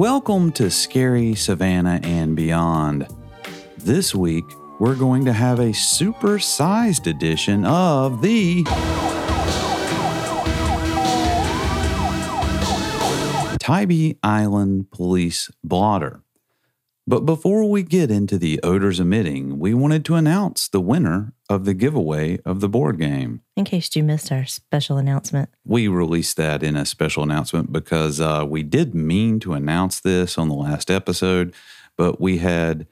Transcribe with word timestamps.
Welcome 0.00 0.52
to 0.52 0.70
Scary 0.70 1.34
Savannah 1.34 2.00
and 2.02 2.34
Beyond. 2.34 3.06
This 3.76 4.14
week, 4.14 4.46
we're 4.78 4.94
going 4.94 5.26
to 5.26 5.32
have 5.34 5.60
a 5.60 5.74
super 5.74 6.38
sized 6.38 7.06
edition 7.06 7.66
of 7.66 8.22
the 8.22 8.64
Tybee 13.60 14.14
Island 14.22 14.90
Police 14.90 15.50
Blotter. 15.62 16.22
But 17.06 17.26
before 17.26 17.68
we 17.68 17.82
get 17.82 18.10
into 18.10 18.38
the 18.38 18.58
odors 18.62 19.00
emitting, 19.00 19.58
we 19.58 19.74
wanted 19.74 20.06
to 20.06 20.14
announce 20.14 20.66
the 20.66 20.80
winner 20.80 21.34
of 21.50 21.64
the 21.64 21.74
giveaway 21.74 22.38
of 22.46 22.60
the 22.60 22.68
board 22.68 22.98
game. 22.98 23.42
In 23.56 23.64
case 23.64 23.94
you 23.96 24.04
missed 24.04 24.30
our 24.30 24.46
special 24.46 24.96
announcement, 24.96 25.50
We 25.66 25.88
released 25.88 26.36
that 26.36 26.62
in 26.62 26.76
a 26.76 26.86
special 26.86 27.22
announcement 27.24 27.72
because 27.72 28.20
uh, 28.20 28.46
we 28.48 28.62
did 28.62 28.94
mean 28.94 29.40
to 29.40 29.52
announce 29.52 30.00
this 30.00 30.38
on 30.38 30.48
the 30.48 30.54
last 30.54 30.90
episode, 30.90 31.52
but 31.96 32.20
we 32.20 32.38
had 32.38 32.86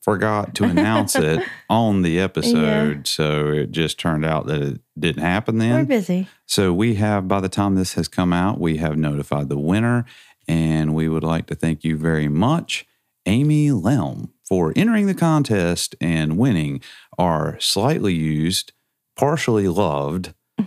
forgot 0.00 0.54
to 0.54 0.64
announce 0.64 1.16
it 1.30 1.44
on 1.68 2.02
the 2.02 2.20
episode. 2.20 3.06
So 3.08 3.48
it 3.48 3.72
just 3.72 3.98
turned 3.98 4.24
out 4.24 4.46
that 4.46 4.62
it 4.62 4.80
didn't 4.98 5.22
happen 5.24 5.58
then. 5.58 5.74
we're 5.74 5.84
busy. 5.84 6.28
So 6.46 6.72
we 6.72 6.94
have, 6.94 7.26
by 7.26 7.40
the 7.40 7.48
time 7.48 7.74
this 7.74 7.94
has 7.94 8.06
come 8.06 8.32
out, 8.32 8.60
we 8.60 8.76
have 8.76 8.96
notified 8.96 9.48
the 9.48 9.58
winner, 9.58 10.04
and 10.46 10.94
we 10.94 11.08
would 11.08 11.24
like 11.24 11.46
to 11.48 11.54
thank 11.56 11.82
you 11.84 11.96
very 11.96 12.28
much, 12.28 12.86
Amy 13.26 13.68
Lelm, 13.70 14.30
for 14.48 14.72
entering 14.74 15.06
the 15.06 15.14
contest 15.14 15.94
and 16.00 16.38
winning 16.38 16.80
our 17.18 17.58
slightly 17.60 18.14
used, 18.14 18.72
partially 19.16 19.68
loved 19.68 20.32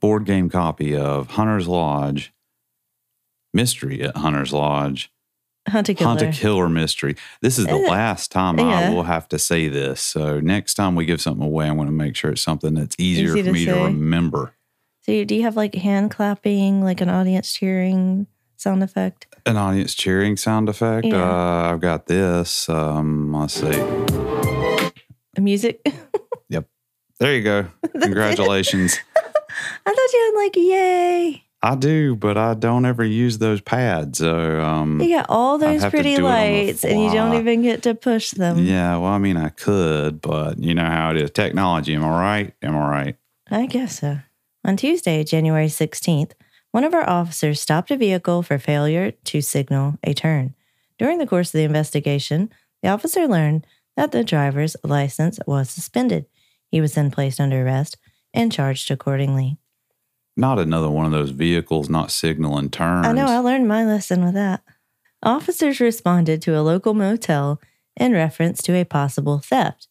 board 0.00 0.24
game 0.24 0.48
copy 0.48 0.94
of 0.96 1.30
Hunter's 1.30 1.66
Lodge 1.66 2.32
Mystery 3.52 4.02
at 4.02 4.16
Hunter's 4.16 4.52
Lodge. 4.52 5.10
Hunt 5.68 5.88
a 5.88 5.94
killer. 5.94 6.32
Killer 6.32 6.68
mystery. 6.68 7.16
This 7.42 7.58
is 7.58 7.66
the 7.66 7.74
Uh, 7.74 7.90
last 7.90 8.30
time 8.30 8.60
I 8.60 8.90
will 8.90 9.02
have 9.02 9.26
to 9.30 9.38
say 9.38 9.66
this. 9.66 10.00
So 10.00 10.38
next 10.38 10.74
time 10.74 10.94
we 10.94 11.06
give 11.06 11.20
something 11.20 11.44
away, 11.44 11.66
I 11.66 11.72
want 11.72 11.88
to 11.88 11.92
make 11.92 12.14
sure 12.14 12.30
it's 12.30 12.42
something 12.42 12.74
that's 12.74 12.94
easier 13.00 13.30
Easy 13.30 13.40
for 13.42 13.46
to 13.46 13.52
me 13.52 13.64
to 13.64 13.74
remember. 13.74 14.52
So, 15.02 15.24
do 15.24 15.34
you 15.34 15.42
have 15.42 15.56
like 15.56 15.74
hand 15.74 16.12
clapping, 16.12 16.82
like 16.82 17.00
an 17.00 17.08
audience 17.08 17.52
cheering 17.52 18.28
sound 18.60 18.82
effect? 18.82 19.26
An 19.46 19.56
audience 19.56 19.94
cheering 19.94 20.36
sound 20.36 20.68
effect. 20.68 21.06
Yeah. 21.06 21.22
Uh, 21.22 21.72
I've 21.72 21.80
got 21.80 22.06
this. 22.06 22.68
Um, 22.68 23.32
let's 23.32 23.54
see. 23.54 24.92
A 25.36 25.40
Music? 25.40 25.80
Yep. 26.48 26.66
There 27.18 27.34
you 27.34 27.42
go. 27.42 27.66
Congratulations. 28.00 28.98
I 29.86 29.92
thought 29.92 30.12
you 30.12 30.32
had 30.34 30.40
like, 30.44 30.56
yay. 30.56 31.42
I 31.62 31.74
do, 31.74 32.14
but 32.14 32.36
I 32.38 32.54
don't 32.54 32.84
ever 32.86 33.02
use 33.04 33.38
those 33.38 33.60
pads. 33.60 34.18
So, 34.18 34.60
um, 34.60 35.00
You 35.00 35.16
got 35.16 35.26
all 35.28 35.58
those 35.58 35.84
pretty 35.86 36.14
do 36.14 36.22
it 36.26 36.30
on 36.30 36.40
the 36.40 36.64
lights 36.66 36.84
and 36.84 37.00
you 37.02 37.10
don't 37.10 37.34
even 37.34 37.62
get 37.62 37.82
to 37.84 37.94
push 37.96 38.30
them. 38.30 38.58
yeah, 38.58 38.96
well, 38.98 39.10
I 39.10 39.18
mean, 39.18 39.36
I 39.36 39.48
could, 39.48 40.20
but 40.20 40.58
you 40.58 40.74
know 40.74 40.84
how 40.84 41.10
it 41.10 41.16
is. 41.16 41.30
Technology, 41.32 41.94
am 41.94 42.04
I 42.04 42.20
right? 42.20 42.54
Am 42.62 42.76
I 42.76 42.88
right? 42.90 43.16
I 43.50 43.66
guess 43.66 43.98
so. 44.00 44.18
On 44.64 44.76
Tuesday, 44.76 45.24
January 45.24 45.66
16th, 45.66 46.32
one 46.76 46.84
of 46.84 46.92
our 46.92 47.08
officers 47.08 47.58
stopped 47.58 47.90
a 47.90 47.96
vehicle 47.96 48.42
for 48.42 48.58
failure 48.58 49.10
to 49.10 49.40
signal 49.40 49.98
a 50.04 50.12
turn. 50.12 50.54
During 50.98 51.16
the 51.16 51.26
course 51.26 51.48
of 51.48 51.56
the 51.56 51.64
investigation, 51.64 52.50
the 52.82 52.90
officer 52.90 53.26
learned 53.26 53.66
that 53.96 54.12
the 54.12 54.22
driver's 54.22 54.76
license 54.84 55.38
was 55.46 55.70
suspended. 55.70 56.26
He 56.70 56.82
was 56.82 56.92
then 56.92 57.10
placed 57.10 57.40
under 57.40 57.64
arrest 57.64 57.96
and 58.34 58.52
charged 58.52 58.90
accordingly. 58.90 59.56
Not 60.36 60.58
another 60.58 60.90
one 60.90 61.06
of 61.06 61.12
those 61.12 61.30
vehicles 61.30 61.88
not 61.88 62.10
signaling 62.10 62.68
turns. 62.68 63.06
I 63.06 63.12
know, 63.12 63.24
I 63.24 63.38
learned 63.38 63.66
my 63.66 63.82
lesson 63.82 64.22
with 64.22 64.34
that. 64.34 64.62
Officers 65.22 65.80
responded 65.80 66.42
to 66.42 66.58
a 66.58 66.60
local 66.60 66.92
motel 66.92 67.58
in 67.96 68.12
reference 68.12 68.60
to 68.64 68.74
a 68.74 68.84
possible 68.84 69.38
theft. 69.38 69.88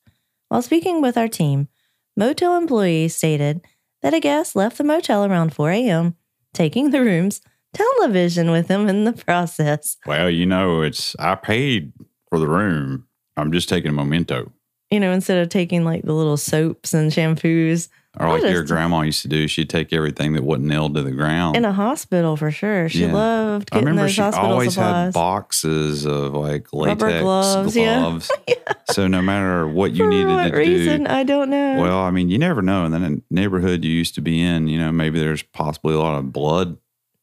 While 0.50 0.62
speaking 0.62 1.02
with 1.02 1.18
our 1.18 1.30
team, 1.30 1.68
motel 2.16 2.56
employees 2.56 3.16
stated 3.16 3.66
that 4.04 4.14
a 4.14 4.20
guest 4.20 4.56
left 4.56 4.78
the 4.78 4.84
motel 4.84 5.26
around 5.26 5.56
4 5.56 5.72
a.m., 5.72 6.16
taking 6.56 6.90
the 6.90 7.02
room's 7.02 7.42
television 7.74 8.50
with 8.52 8.68
him 8.68 8.88
in 8.88 9.04
the 9.04 9.14
process. 9.14 9.98
Well, 10.06 10.30
you 10.30 10.46
know, 10.46 10.82
it's 10.82 11.16
I 11.20 11.36
paid 11.36 11.94
for 12.30 12.40
the 12.40 12.48
room. 12.48 13.08
I'm 13.38 13.52
just 13.52 13.70
taking 13.70 13.90
a 13.90 13.94
memento. 13.94 14.52
You 14.90 15.00
know, 15.00 15.12
instead 15.12 15.40
of 15.40 15.50
taking 15.50 15.84
like 15.84 16.04
the 16.04 16.14
little 16.14 16.38
soaps 16.38 16.94
and 16.94 17.12
shampoos 17.12 17.90
Or 18.20 18.28
like 18.30 18.44
your 18.52 18.64
grandma 18.64 19.02
used 19.02 19.22
to 19.24 19.28
do. 19.28 19.48
She'd 19.48 19.70
take 19.70 19.92
everything 19.94 20.34
that 20.34 20.44
wasn't 20.44 20.68
nailed 20.68 20.96
to 20.96 21.02
the 21.04 21.12
ground. 21.12 21.56
in 21.58 21.66
a 21.66 21.74
hospital 21.74 22.36
for 22.38 22.50
sure. 22.52 22.88
She 22.90 23.02
Yeah. 23.06 23.14
loved 23.14 23.70
I 23.72 23.76
getting 23.76 23.88
remember 23.88 24.02
those 24.04 24.14
she 24.14 24.22
hospital 24.22 24.52
always 24.52 24.76
had 24.76 25.12
supplies. 25.12 25.14
boxes 25.14 26.06
of 26.06 26.34
like 26.34 26.68
Rubber 26.74 27.08
latex 27.08 27.22
gloves, 27.22 27.76
yeah. 27.76 28.20
So 28.92 29.08
no 29.08 29.22
matter 29.22 29.68
what 29.68 29.92
you 29.92 30.06
for 30.06 30.10
needed 30.10 30.28
what 30.28 30.52
to 30.52 30.58
reason? 30.58 31.04
do, 31.06 31.10
I 31.10 31.24
don't 31.24 31.50
know. 31.50 31.82
well, 31.82 32.00
I 32.00 32.12
mean, 32.12 32.30
you 32.30 32.38
never 32.38 32.62
know. 32.62 32.86
And 32.86 32.94
then 32.94 33.04
in 33.04 33.22
neighborhood 33.30 33.84
you 33.84 33.92
used 33.92 34.16
to 34.16 34.22
be 34.22 34.42
in, 34.42 34.68
you 34.68 34.78
know, 34.78 34.92
maybe 34.92 35.20
there's 35.20 35.44
possibly 35.44 35.94
a 35.94 36.00
lot 36.00 36.18
of 36.18 36.32
blood. 36.32 36.78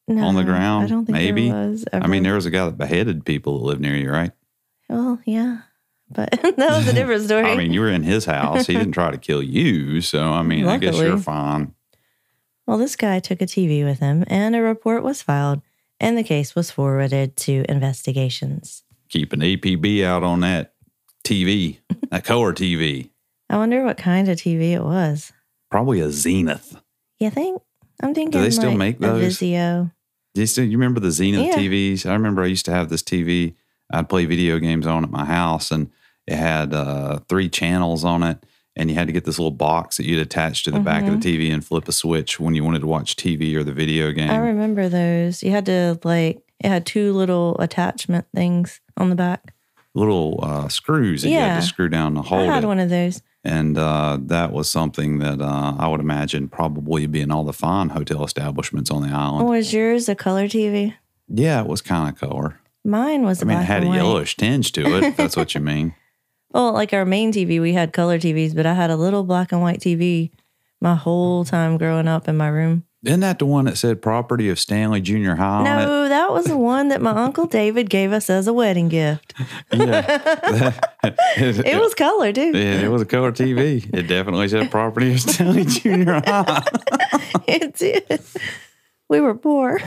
on 0.09 0.35
the 0.35 0.43
ground, 0.43 0.83
I 0.85 0.87
don't 0.89 1.05
think 1.05 1.13
maybe. 1.17 1.49
there 1.49 1.69
was. 1.69 1.85
I 1.93 2.07
mean, 2.07 2.23
there 2.23 2.35
was 2.35 2.45
a 2.45 2.51
guy 2.51 2.65
that 2.65 2.77
beheaded 2.77 3.25
people 3.25 3.57
that 3.59 3.65
lived 3.65 3.81
near 3.81 3.95
you, 3.95 4.11
right? 4.11 4.31
Well, 4.89 5.19
yeah, 5.25 5.59
but 6.13 6.31
that 6.41 6.57
was 6.57 6.87
a 6.87 6.93
different 6.93 7.23
story. 7.25 7.45
I 7.45 7.55
mean, 7.55 7.73
you 7.73 7.81
were 7.81 7.89
in 7.89 8.03
his 8.03 8.25
house. 8.25 8.67
He 8.67 8.73
didn't 8.73 8.93
try 8.93 9.11
to 9.11 9.17
kill 9.17 9.41
you. 9.43 10.01
So, 10.01 10.21
I 10.23 10.41
mean, 10.43 10.65
I 10.67 10.77
guess 10.77 10.97
you're 10.97 11.17
fine. 11.17 11.73
well, 12.67 12.77
this 12.77 12.95
guy 12.95 13.19
took 13.19 13.41
a 13.41 13.45
TV 13.45 13.83
with 13.83 13.99
him, 13.99 14.23
and 14.27 14.55
a 14.55 14.61
report 14.61 15.03
was 15.03 15.21
filed, 15.21 15.61
and 15.99 16.17
the 16.17 16.23
case 16.23 16.55
was 16.55 16.71
forwarded 16.71 17.35
to 17.37 17.65
investigations. 17.69 18.83
Keep 19.09 19.33
an 19.33 19.41
APB 19.41 20.03
out 20.03 20.23
on 20.23 20.39
that 20.41 20.73
TV, 21.23 21.79
that 22.09 22.23
color 22.23 22.53
TV. 22.53 23.09
I 23.49 23.57
wonder 23.57 23.83
what 23.83 23.97
kind 23.97 24.27
of 24.29 24.37
TV 24.37 24.71
it 24.71 24.83
was. 24.83 25.31
Probably 25.69 25.99
a 25.99 26.09
Zenith. 26.09 26.79
You 27.19 27.29
think? 27.29 27.61
I'm 28.01 28.13
thinking. 28.13 28.31
Do 28.31 28.41
they 28.41 28.49
still 28.49 28.69
like 28.69 28.77
make 28.77 28.99
those? 28.99 29.37
Vizio. 29.39 29.91
Do 30.33 30.41
you, 30.41 30.47
still, 30.47 30.65
you 30.65 30.77
remember 30.77 30.99
the 30.99 31.11
Zenith 31.11 31.45
Yeah. 31.45 31.55
TVs? 31.57 32.07
I 32.07 32.13
remember 32.13 32.41
I 32.41 32.47
used 32.47 32.65
to 32.65 32.71
have 32.71 32.89
this 32.89 33.03
TV 33.03 33.53
I'd 33.91 34.09
play 34.09 34.25
video 34.25 34.57
games 34.57 34.87
on 34.87 35.03
at 35.03 35.11
my 35.11 35.25
house, 35.25 35.69
and 35.69 35.91
it 36.27 36.35
had 36.35 36.73
uh, 36.73 37.19
three 37.29 37.49
channels 37.49 38.03
on 38.05 38.23
it. 38.23 38.37
And 38.75 38.89
you 38.89 38.95
had 38.95 39.05
to 39.05 39.13
get 39.13 39.23
this 39.25 39.37
little 39.37 39.51
box 39.51 39.97
that 39.97 40.05
you'd 40.07 40.19
attach 40.19 40.63
to 40.63 40.71
the 40.71 40.79
back 40.79 41.03
Mm-hmm. 41.03 41.13
of 41.15 41.21
the 41.21 41.37
TV 41.49 41.53
and 41.53 41.63
flip 41.63 41.87
a 41.87 41.91
switch 41.91 42.39
when 42.39 42.55
you 42.55 42.63
wanted 42.63 42.79
to 42.79 42.87
watch 42.87 43.15
TV 43.15 43.53
or 43.55 43.63
the 43.63 43.71
video 43.71 44.11
game. 44.11 44.31
I 44.31 44.37
remember 44.37 44.89
those. 44.89 45.43
You 45.43 45.51
had 45.51 45.67
to 45.67 45.99
like. 46.03 46.41
It 46.59 46.69
had 46.69 46.85
two 46.85 47.13
little 47.13 47.55
attachment 47.59 48.25
things 48.33 48.81
on 48.97 49.09
the 49.09 49.15
back. 49.15 49.53
little 49.93 50.39
uh, 50.41 50.69
screws 50.69 51.21
that 51.21 51.29
you 51.29 51.35
had 51.35 51.47
Yeah. 51.47 51.55
to 51.59 51.61
screw 51.65 51.87
down 51.87 52.15
to 52.15 52.21
hold. 52.23 52.41
I 52.49 52.53
had 52.55 52.63
it. 52.63 52.67
one 52.67 52.79
of 52.79 52.89
those. 52.89 53.21
And 53.43 53.77
uh, 53.77 54.17
that 54.21 54.51
was 54.53 54.69
something 54.71 55.19
that 55.19 55.39
uh, 55.39 55.75
I 55.77 55.87
would 55.87 55.99
imagine 55.99 56.47
probably 56.47 57.05
be 57.05 57.21
in 57.21 57.29
all 57.29 57.43
the 57.43 57.53
fine 57.53 57.89
hotel 57.89 58.23
establishments 58.23 58.89
on 58.89 59.03
the 59.03 59.13
island. 59.13 59.47
Was 59.49 59.71
yours 59.73 60.09
a 60.09 60.15
color 60.15 60.47
TV? 60.47 60.95
Yeah, 61.27 61.61
it 61.61 61.67
was 61.67 61.81
kind 61.83 62.09
of 62.09 62.19
color. 62.19 62.59
Mine 62.83 63.21
was. 63.21 63.43
I 63.43 63.45
mean, 63.45 63.59
it 63.59 63.63
had 63.65 63.83
a 63.83 63.87
white. 63.87 63.95
yellowish 63.97 64.35
tinge 64.35 64.71
to 64.71 64.81
it, 64.97 65.03
if 65.03 65.17
that's 65.17 65.35
what 65.35 65.53
you 65.53 65.61
mean. 65.61 65.93
Well, 66.53 66.71
like 66.73 66.93
our 66.93 67.05
main 67.05 67.31
TV, 67.33 67.59
we 67.59 67.73
had 67.73 67.93
color 67.93 68.19
TVs, 68.19 68.55
but 68.55 68.65
I 68.65 68.73
had 68.73 68.89
a 68.91 68.95
little 68.95 69.23
black 69.23 69.51
and 69.51 69.61
white 69.61 69.79
TV 69.79 70.31
my 70.79 70.95
whole 70.95 71.45
time 71.45 71.77
growing 71.77 72.07
up 72.07 72.27
in 72.27 72.37
my 72.37 72.47
room. 72.49 72.83
Isn't 73.03 73.19
that 73.19 73.39
the 73.39 73.45
one 73.45 73.65
that 73.65 73.77
said 73.77 74.01
property 74.01 74.47
of 74.49 74.57
Stanley 74.59 75.01
Junior 75.01 75.35
High? 75.35 75.63
No, 75.63 76.07
that 76.07 76.31
was 76.31 76.45
the 76.45 76.57
one 76.57 76.87
that 76.87 77.01
my 77.01 77.11
uncle 77.11 77.47
David 77.47 77.89
gave 77.89 78.13
us 78.13 78.29
as 78.29 78.47
a 78.47 78.53
wedding 78.53 78.87
gift. 78.87 79.33
Yeah. 79.73 80.73
it, 81.03 81.15
It 81.65 81.81
was 81.81 81.93
color 81.95 82.31
too. 82.31 82.51
it, 82.53 82.83
it 82.83 82.89
was 82.89 83.01
a 83.01 83.05
color 83.05 83.31
TV. 83.33 83.89
It 83.93 84.03
definitely 84.03 84.47
said 84.47 84.69
property 84.71 85.13
of 85.13 85.19
Stanley 85.21 85.65
Junior 85.65 86.21
High. 86.25 86.63
It 87.47 87.75
did. 87.75 88.21
We 89.09 89.19
were 89.19 89.35
poor. 89.35 89.79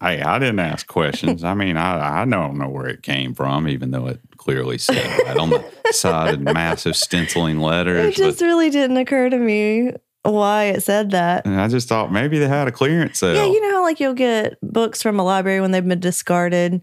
Hey, 0.00 0.20
I 0.22 0.38
didn't 0.40 0.58
ask 0.58 0.86
questions. 0.88 1.44
I 1.44 1.54
mean, 1.54 1.76
I, 1.76 2.22
I 2.22 2.24
don't 2.24 2.58
know 2.58 2.68
where 2.68 2.88
it 2.88 3.02
came 3.02 3.32
from, 3.34 3.68
even 3.68 3.90
though 3.92 4.08
it 4.08 4.20
clearly 4.50 4.78
said 4.78 4.96
right 5.26 5.36
on 5.36 5.50
the 5.50 5.64
side 5.92 6.34
in 6.34 6.44
massive 6.44 6.96
stenciling 6.96 7.60
letters. 7.60 8.08
It 8.08 8.16
just 8.16 8.38
But 8.40 8.46
really 8.46 8.70
didn't 8.70 8.96
occur 8.96 9.30
to 9.30 9.38
me 9.38 9.92
why 10.22 10.64
it 10.64 10.82
said 10.82 11.12
that. 11.12 11.46
and 11.46 11.60
I 11.60 11.68
just 11.68 11.88
thought 11.88 12.12
maybe 12.12 12.38
they 12.38 12.48
had 12.48 12.68
a 12.68 12.72
clearance 12.72 13.18
sale. 13.20 13.34
Yeah, 13.34 13.44
you 13.46 13.60
know 13.60 13.70
how 13.76 13.82
like 13.82 14.00
you'll 14.00 14.14
get 14.14 14.58
books 14.62 15.02
from 15.02 15.18
a 15.20 15.22
library 15.24 15.60
when 15.60 15.70
they've 15.70 15.86
been 15.86 16.00
discarded. 16.00 16.82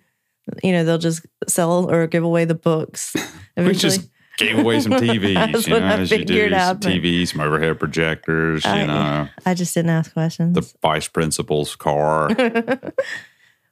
You 0.63 0.71
know, 0.71 0.85
they'll 0.85 0.97
just 0.97 1.25
sell 1.47 1.91
or 1.91 2.07
give 2.07 2.23
away 2.23 2.45
the 2.45 2.55
books. 2.55 3.13
we 3.57 3.73
just 3.73 4.07
gave 4.37 4.57
away 4.57 4.79
some 4.79 4.91
TVs, 4.93 5.67
you 5.67 5.73
know, 5.79 5.85
as 5.85 6.09
you 6.09 6.19
do. 6.23 6.33
figured 6.33 6.51
Some 6.53 6.59
out, 6.61 6.79
TVs, 6.79 7.27
some 7.33 7.41
overhead 7.41 7.77
projectors, 7.79 8.65
I- 8.65 8.81
you 8.81 8.87
know, 8.87 9.27
I 9.45 9.53
just 9.53 9.73
didn't 9.73 9.89
ask 9.91 10.13
questions. 10.13 10.55
the 10.55 10.73
vice 10.81 11.07
principal's 11.09 11.75
car. 11.75 12.29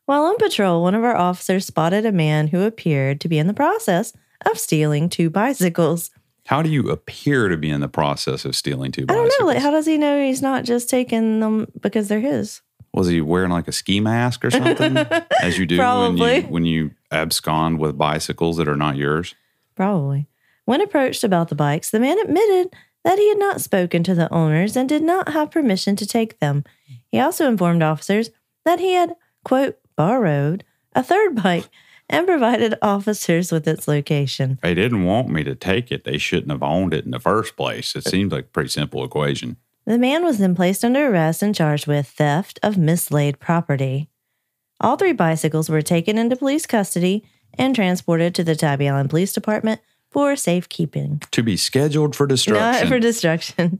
While 0.05 0.23
on 0.23 0.37
patrol, 0.37 0.83
one 0.83 0.93
of 0.93 1.03
our 1.03 1.15
officers 1.15 1.65
spotted 1.65 2.05
a 2.05 2.11
man 2.11 2.47
who 2.47 2.61
appeared 2.61 3.19
to 3.21 3.27
be 3.27 3.39
in 3.39 3.47
the 3.47 3.53
process 3.53 4.13
of 4.45 4.59
stealing 4.59 5.09
two 5.09 5.29
bicycles. 5.29 6.11
How 6.45 6.61
do 6.61 6.69
you 6.69 6.91
appear 6.91 7.49
to 7.49 7.57
be 7.57 7.71
in 7.71 7.81
the 7.81 7.87
process 7.87 8.45
of 8.45 8.55
stealing 8.55 8.91
two 8.91 9.07
bicycles? 9.07 9.25
I 9.25 9.29
don't 9.29 9.41
know. 9.41 9.53
Like, 9.53 9.63
how 9.63 9.71
does 9.71 9.87
he 9.87 9.97
know 9.97 10.23
he's 10.23 10.43
not 10.43 10.63
just 10.63 10.89
taking 10.89 11.39
them 11.39 11.67
because 11.79 12.07
they're 12.07 12.19
his? 12.19 12.61
Was 12.93 13.07
he 13.07 13.19
wearing 13.19 13.49
like 13.49 13.67
a 13.67 13.71
ski 13.71 13.99
mask 13.99 14.45
or 14.45 14.51
something, 14.51 14.95
as 15.41 15.57
you 15.57 15.65
do 15.65 15.77
when 15.77 16.17
you 16.17 16.41
when 16.43 16.65
you 16.65 16.91
abscond 17.11 17.79
with 17.79 17.97
bicycles 17.97 18.57
that 18.57 18.69
are 18.69 18.77
not 18.77 18.95
yours? 18.95 19.33
Probably. 19.75 20.27
When 20.65 20.81
approached 20.81 21.23
about 21.23 21.49
the 21.49 21.55
bikes, 21.55 21.89
the 21.89 21.99
man 21.99 22.19
admitted 22.19 22.73
that 23.03 23.17
he 23.19 23.27
had 23.27 23.37
not 23.37 23.59
spoken 23.59 24.03
to 24.03 24.15
the 24.15 24.31
owners 24.33 24.77
and 24.77 24.87
did 24.87 25.03
not 25.03 25.29
have 25.29 25.51
permission 25.51 25.95
to 25.97 26.05
take 26.05 26.39
them. 26.39 26.63
He 27.11 27.19
also 27.19 27.47
informed 27.49 27.83
officers 27.83 28.29
that 28.63 28.79
he 28.79 28.93
had, 28.93 29.15
quote, 29.43 29.77
borrowed 29.95 30.63
a 30.93 31.03
third 31.03 31.41
bike 31.41 31.69
and 32.09 32.27
provided 32.27 32.75
officers 32.81 33.51
with 33.51 33.67
its 33.67 33.87
location. 33.87 34.59
They 34.61 34.73
didn't 34.73 35.05
want 35.05 35.29
me 35.29 35.43
to 35.43 35.55
take 35.55 35.91
it. 35.91 36.03
They 36.03 36.17
shouldn't 36.17 36.51
have 36.51 36.63
owned 36.63 36.93
it 36.93 37.05
in 37.05 37.11
the 37.11 37.19
first 37.19 37.57
place. 37.57 37.95
It 37.95 38.07
seems 38.07 38.31
like 38.31 38.45
a 38.45 38.49
pretty 38.49 38.69
simple 38.69 39.03
equation. 39.03 39.57
The 39.85 39.97
man 39.97 40.23
was 40.23 40.37
then 40.39 40.55
placed 40.55 40.83
under 40.83 41.07
arrest 41.11 41.41
and 41.41 41.53
charged 41.53 41.87
with 41.87 42.07
theft 42.07 42.59
of 42.63 42.77
mislaid 42.77 43.39
property. 43.39 44.09
All 44.81 44.97
three 44.97 45.13
bicycles 45.13 45.69
were 45.69 45.81
taken 45.81 46.17
into 46.17 46.35
police 46.35 46.65
custody 46.65 47.23
and 47.53 47.75
transported 47.75 48.35
to 48.35 48.43
the 48.43 48.55
Tybee 48.55 48.89
Island 48.89 49.09
Police 49.09 49.33
Department 49.33 49.79
for 50.11 50.35
safekeeping. 50.35 51.21
To 51.31 51.43
be 51.43 51.57
scheduled 51.57 52.15
for 52.15 52.27
destruction. 52.27 52.81
Not 52.81 52.87
for 52.87 52.99
destruction. 52.99 53.79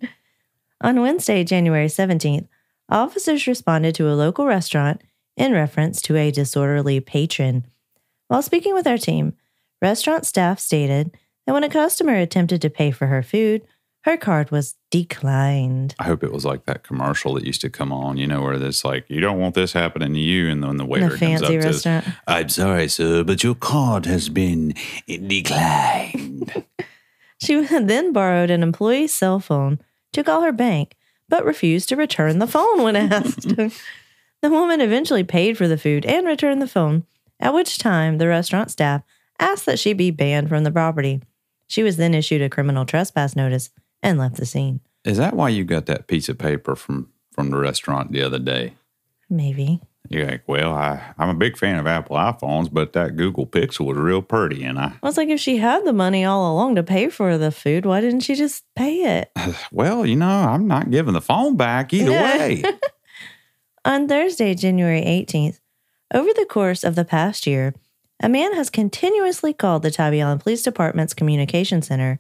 On 0.82 1.02
Wednesday, 1.02 1.44
January 1.44 1.88
17th, 1.88 2.48
officers 2.90 3.48
responded 3.48 3.96
to 3.96 4.10
a 4.10 4.14
local 4.14 4.46
restaurant 4.46 5.02
in 5.38 5.52
reference 5.52 6.02
to 6.04 6.16
a 6.16 6.32
disorderly 6.32 7.00
patron. 7.00 7.66
While 8.28 8.42
speaking 8.42 8.74
with 8.74 8.88
our 8.88 8.98
team, 8.98 9.34
restaurant 9.82 10.26
staff 10.26 10.60
stated 10.60 11.16
that 11.46 11.54
when 11.54 11.64
a 11.64 11.70
customer 11.70 12.16
attempted 12.16 12.62
to 12.62 12.70
pay 12.70 12.92
for 12.92 13.08
her 13.08 13.22
food, 13.22 13.64
her 14.04 14.18
card 14.18 14.52
was 14.52 14.76
declined. 14.92 15.96
I 15.98 16.04
hope 16.04 16.24
it 16.24 16.32
was 16.32 16.46
like 16.46 16.66
that 16.66 16.84
commercial 16.84 17.34
that 17.34 17.46
used 17.46 17.62
to 17.62 17.70
come 17.70 17.92
on, 17.92 18.18
you 18.18 18.28
know, 18.28 18.42
where 18.42 18.54
it's 18.54 18.86
like, 18.86 19.06
you 19.10 19.20
don't 19.20 19.40
want 19.40 19.56
this 19.56 19.74
happening 19.74 20.14
to 20.14 20.20
you. 20.20 20.50
And 20.50 20.64
then 20.64 20.78
the 20.78 20.86
waiter 20.86 21.10
The 21.10 21.18
comes 21.18 21.42
up 21.42 21.48
fancy 21.48 21.60
to 21.60 21.68
restaurant. 21.68 22.06
I'm 22.28 22.50
sorry, 22.50 22.88
sir, 22.88 23.24
but 23.24 23.44
your 23.44 23.56
card 23.56 24.06
has 24.06 24.30
been 24.30 24.76
declined. 25.08 26.64
She 27.42 27.60
then 27.66 28.14
borrowed 28.14 28.50
an 28.50 28.64
employee's 28.64 29.14
cell 29.14 29.40
phone 29.40 29.80
to 30.14 30.24
call 30.24 30.42
her 30.42 30.52
bank, 30.52 30.96
but 31.30 31.46
refused 31.46 31.90
to 31.90 31.96
return 31.96 32.40
the 32.40 32.48
phone 32.48 32.84
when 32.84 32.96
asked. 32.96 33.54
The 34.46 34.52
woman 34.52 34.80
eventually 34.80 35.24
paid 35.24 35.58
for 35.58 35.68
the 35.68 35.78
food 35.78 36.06
and 36.06 36.28
returned 36.28 36.62
the 36.62 36.68
phone, 36.68 37.04
at 37.40 37.52
which 37.52 37.80
time 37.80 38.20
the 38.20 38.28
restaurant 38.28 38.70
staff 38.70 39.02
asked 39.40 39.66
that 39.66 39.80
she 39.80 39.92
be 39.92 40.12
banned 40.12 40.50
from 40.50 40.64
the 40.64 40.72
property. 40.72 41.20
She 41.66 41.82
was 41.82 41.98
then 41.98 42.14
issued 42.14 42.44
a 42.44 42.50
criminal 42.50 42.86
trespass 42.86 43.36
notice 43.36 43.72
and 44.04 44.20
left 44.20 44.36
the 44.36 44.46
scene. 44.46 44.82
Is 45.04 45.18
that 45.18 45.36
why 45.36 45.50
you 45.50 45.64
got 45.64 45.88
that 45.88 46.06
piece 46.06 46.30
of 46.30 46.38
paper 46.38 46.76
from 46.76 47.10
from 47.32 47.50
the 47.50 47.58
restaurant 47.58 48.12
the 48.12 48.22
other 48.22 48.38
day? 48.38 48.76
Maybe. 49.32 49.82
You're 50.10 50.28
like, 50.28 50.44
well, 50.46 50.74
I, 50.74 51.02
I'm 51.18 51.30
a 51.30 51.34
big 51.34 51.58
fan 51.58 51.80
of 51.80 51.88
Apple 51.88 52.16
iPhones, 52.16 52.72
but 52.72 52.94
that 52.94 53.16
Google 53.16 53.48
Pixel 53.48 53.88
was 53.88 53.98
real 53.98 54.22
pretty. 54.22 54.64
And 54.64 54.78
I, 54.78 54.94
Well, 55.02 55.10
it's 55.10 55.18
like 55.18 55.30
if 55.30 55.40
she 55.40 55.58
had 55.58 55.84
the 55.86 55.94
money 55.94 56.24
all 56.24 56.54
along 56.54 56.76
to 56.76 56.84
pay 56.84 57.10
for 57.10 57.40
the 57.40 57.52
food, 57.52 57.88
why 57.88 58.02
didn't 58.02 58.20
she 58.20 58.36
just 58.36 58.64
pay 58.76 59.18
it? 59.18 59.32
well, 59.72 60.06
you 60.06 60.16
know, 60.16 60.28
I'm 60.28 60.68
not 60.68 60.92
giving 60.92 61.14
the 61.14 61.22
phone 61.22 61.58
back 61.58 61.92
either 61.92 62.12
way. 62.12 62.64
On 63.86 64.08
Thursday, 64.08 64.56
January 64.56 65.02
18th, 65.02 65.60
over 66.12 66.30
the 66.34 66.48
course 66.50 66.84
of 66.84 66.96
the 66.96 67.06
past 67.06 67.46
year, 67.46 67.76
a 68.20 68.28
man 68.28 68.56
has 68.56 68.72
continuously 68.72 69.54
called 69.54 69.84
the 69.84 69.92
Tybee 69.92 70.24
Island 70.24 70.42
Police 70.42 70.64
Department's 70.64 71.14
communication 71.14 71.84
center 71.84 72.20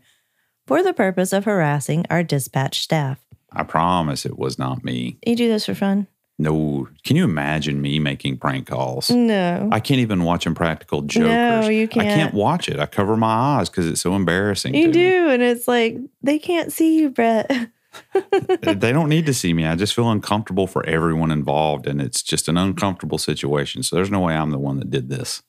for 0.67 0.83
the 0.83 0.93
purpose 0.93 1.33
of 1.33 1.45
harassing 1.45 2.05
our 2.11 2.21
dispatch 2.21 2.81
staff. 2.81 3.25
I 3.51 3.63
promise 3.63 4.27
it 4.27 4.37
was 4.37 4.59
not 4.59 4.83
me. 4.83 5.17
You 5.25 5.35
do 5.35 5.47
this 5.47 5.65
for 5.65 5.73
fun? 5.73 6.05
No, 6.37 6.87
can 7.03 7.15
you 7.15 7.23
imagine 7.23 7.81
me 7.81 7.97
making 7.97 8.37
prank 8.37 8.67
calls? 8.67 9.09
No. 9.09 9.67
I 9.71 9.79
can't 9.79 10.01
even 10.01 10.23
watch 10.23 10.45
Impractical 10.45 11.01
Jokers. 11.01 11.67
you 11.69 11.83
I 11.83 11.87
can't. 11.87 12.07
I 12.07 12.09
can't 12.09 12.33
watch 12.35 12.69
it. 12.69 12.79
I 12.79 12.85
cover 12.85 13.17
my 13.17 13.33
eyes 13.57 13.69
because 13.69 13.87
it's 13.87 14.01
so 14.01 14.15
embarrassing. 14.15 14.75
You 14.75 14.83
to 14.83 14.87
me. 14.87 14.93
do, 14.93 15.29
and 15.29 15.41
it's 15.41 15.67
like 15.67 15.97
they 16.21 16.37
can't 16.37 16.71
see 16.71 16.99
you, 16.99 17.09
Brett. 17.09 17.49
they 18.61 18.91
don't 18.91 19.09
need 19.09 19.25
to 19.25 19.33
see 19.33 19.53
me. 19.53 19.65
I 19.65 19.75
just 19.75 19.93
feel 19.93 20.09
uncomfortable 20.09 20.67
for 20.67 20.85
everyone 20.85 21.31
involved, 21.31 21.87
and 21.87 22.01
it's 22.01 22.21
just 22.21 22.47
an 22.47 22.57
uncomfortable 22.57 23.17
situation. 23.17 23.83
So 23.83 23.95
there's 23.95 24.11
no 24.11 24.21
way 24.21 24.35
I'm 24.35 24.51
the 24.51 24.59
one 24.59 24.77
that 24.79 24.91
did 24.91 25.09
this. 25.09 25.43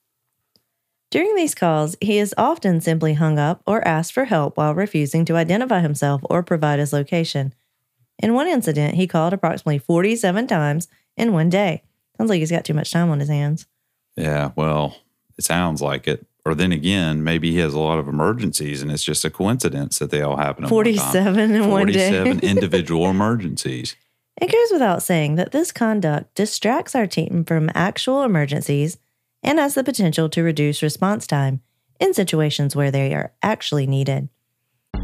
During 1.10 1.36
these 1.36 1.54
calls, 1.54 1.96
he 2.00 2.18
is 2.18 2.34
often 2.36 2.80
simply 2.80 3.14
hung 3.14 3.38
up 3.38 3.62
or 3.66 3.86
asked 3.86 4.12
for 4.12 4.24
help 4.24 4.56
while 4.56 4.74
refusing 4.74 5.24
to 5.26 5.36
identify 5.36 5.80
himself 5.80 6.20
or 6.24 6.42
provide 6.42 6.78
his 6.78 6.92
location. 6.92 7.54
In 8.18 8.34
one 8.34 8.48
incident, 8.48 8.94
he 8.94 9.06
called 9.06 9.32
approximately 9.32 9.78
47 9.78 10.46
times 10.46 10.88
in 11.16 11.32
one 11.32 11.48
day. 11.48 11.82
Sounds 12.16 12.30
like 12.30 12.40
he's 12.40 12.50
got 12.50 12.64
too 12.64 12.74
much 12.74 12.90
time 12.90 13.10
on 13.10 13.20
his 13.20 13.28
hands. 13.28 13.66
Yeah, 14.16 14.52
well, 14.56 14.96
it 15.38 15.44
sounds 15.44 15.80
like 15.80 16.08
it. 16.08 16.26
Or 16.46 16.54
then 16.54 16.70
again, 16.70 17.24
maybe 17.24 17.50
he 17.50 17.58
has 17.58 17.74
a 17.74 17.80
lot 17.80 17.98
of 17.98 18.06
emergencies, 18.06 18.80
and 18.80 18.92
it's 18.92 19.02
just 19.02 19.24
a 19.24 19.30
coincidence 19.30 19.98
that 19.98 20.12
they 20.12 20.22
all 20.22 20.36
happen 20.36 20.64
at 20.64 20.70
one 20.70 20.84
time. 20.84 20.94
47 20.94 21.50
in 21.50 21.68
one 21.68 21.86
day. 21.88 22.22
47 22.22 22.38
individual 22.48 23.10
emergencies. 23.10 23.96
It 24.40 24.52
goes 24.52 24.68
without 24.70 25.02
saying 25.02 25.34
that 25.34 25.50
this 25.50 25.72
conduct 25.72 26.36
distracts 26.36 26.94
our 26.94 27.08
team 27.08 27.44
from 27.44 27.68
actual 27.74 28.22
emergencies 28.22 28.96
and 29.42 29.58
has 29.58 29.74
the 29.74 29.82
potential 29.82 30.28
to 30.28 30.44
reduce 30.44 30.84
response 30.84 31.26
time 31.26 31.62
in 31.98 32.14
situations 32.14 32.76
where 32.76 32.92
they 32.92 33.12
are 33.12 33.32
actually 33.42 33.88
needed. 33.88 34.28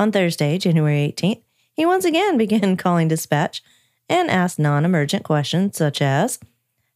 On 0.00 0.10
Thursday, 0.10 0.56
January 0.56 1.12
18th, 1.14 1.42
he 1.74 1.84
once 1.84 2.06
again 2.06 2.38
began 2.38 2.78
calling 2.78 3.08
dispatch 3.08 3.62
and 4.08 4.30
asked 4.30 4.58
non 4.58 4.86
emergent 4.86 5.24
questions 5.24 5.76
such 5.76 6.00
as 6.00 6.38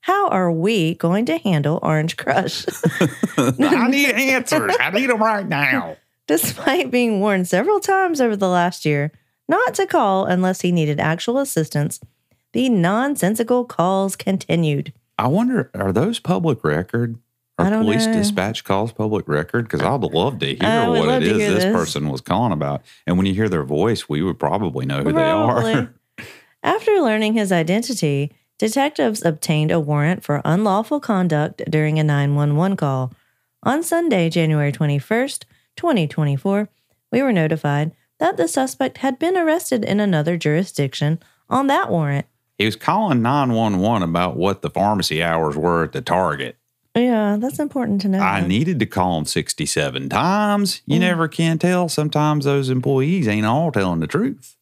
How 0.00 0.28
are 0.28 0.50
we 0.50 0.94
going 0.94 1.26
to 1.26 1.36
handle 1.36 1.78
Orange 1.82 2.16
Crush? 2.16 2.64
I 3.36 3.88
need 3.90 4.10
answers. 4.10 4.74
I 4.80 4.88
need 4.88 5.10
them 5.10 5.22
right 5.22 5.46
now. 5.46 5.98
Despite 6.26 6.90
being 6.90 7.20
warned 7.20 7.46
several 7.46 7.78
times 7.78 8.22
over 8.22 8.36
the 8.36 8.48
last 8.48 8.86
year 8.86 9.12
not 9.50 9.74
to 9.74 9.86
call 9.86 10.24
unless 10.24 10.62
he 10.62 10.72
needed 10.72 10.98
actual 10.98 11.36
assistance, 11.36 12.00
the 12.54 12.70
nonsensical 12.70 13.66
calls 13.66 14.16
continued. 14.16 14.94
I 15.18 15.28
wonder, 15.28 15.70
are 15.74 15.92
those 15.92 16.20
public 16.20 16.64
record? 16.64 17.18
Don't 17.58 17.84
police 17.84 18.06
know. 18.06 18.14
dispatch 18.14 18.64
calls 18.64 18.92
public 18.92 19.28
record? 19.28 19.64
Because 19.64 19.80
I'd 19.80 20.00
love 20.02 20.38
to 20.40 20.46
hear 20.46 20.58
I 20.62 20.88
what 20.88 21.08
it 21.08 21.22
is 21.22 21.38
this, 21.38 21.64
this. 21.64 21.72
person 21.72 22.08
was 22.08 22.20
calling 22.20 22.52
about. 22.52 22.82
And 23.06 23.16
when 23.16 23.26
you 23.26 23.34
hear 23.34 23.48
their 23.48 23.62
voice, 23.62 24.08
we 24.08 24.22
would 24.22 24.38
probably 24.38 24.86
know 24.86 25.02
who 25.02 25.12
Probably. 25.12 25.72
they 25.72 25.78
are. 25.80 25.94
After 26.64 26.92
learning 27.00 27.34
his 27.34 27.52
identity, 27.52 28.32
detectives 28.58 29.24
obtained 29.24 29.70
a 29.70 29.78
warrant 29.78 30.24
for 30.24 30.40
unlawful 30.44 30.98
conduct 30.98 31.62
during 31.70 31.98
a 31.98 32.04
911 32.04 32.76
call. 32.76 33.12
On 33.62 33.82
Sunday, 33.82 34.28
January 34.30 34.72
21st, 34.72 35.44
2024, 35.76 36.68
we 37.12 37.22
were 37.22 37.32
notified 37.32 37.92
that 38.18 38.36
the 38.36 38.48
suspect 38.48 38.98
had 38.98 39.18
been 39.18 39.36
arrested 39.36 39.84
in 39.84 40.00
another 40.00 40.36
jurisdiction 40.36 41.20
on 41.48 41.66
that 41.68 41.90
warrant. 41.90 42.26
He 42.58 42.64
was 42.64 42.76
calling 42.76 43.22
911 43.22 44.08
about 44.08 44.36
what 44.36 44.62
the 44.62 44.70
pharmacy 44.70 45.22
hours 45.22 45.56
were 45.56 45.84
at 45.84 45.92
the 45.92 46.00
Target. 46.00 46.56
Yeah, 46.96 47.36
that's 47.40 47.58
important 47.58 48.00
to 48.02 48.08
know. 48.08 48.20
I 48.20 48.46
needed 48.46 48.78
to 48.78 48.86
call 48.86 49.18
him 49.18 49.24
67 49.24 50.08
times. 50.08 50.82
You 50.86 50.98
mm. 50.98 51.00
never 51.00 51.26
can 51.26 51.58
tell. 51.58 51.88
Sometimes 51.88 52.44
those 52.44 52.70
employees 52.70 53.26
ain't 53.26 53.46
all 53.46 53.72
telling 53.72 54.00
the 54.00 54.06
truth. 54.06 54.56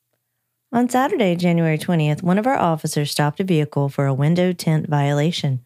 On 0.73 0.89
Saturday, 0.89 1.37
January 1.37 1.77
20th, 1.77 2.23
one 2.23 2.39
of 2.39 2.47
our 2.47 2.57
officers 2.57 3.11
stopped 3.11 3.41
a 3.41 3.45
vehicle 3.45 3.91
for 3.91 4.07
a 4.07 4.15
window 4.15 4.55
tint 4.55 4.89
violation. 4.89 5.61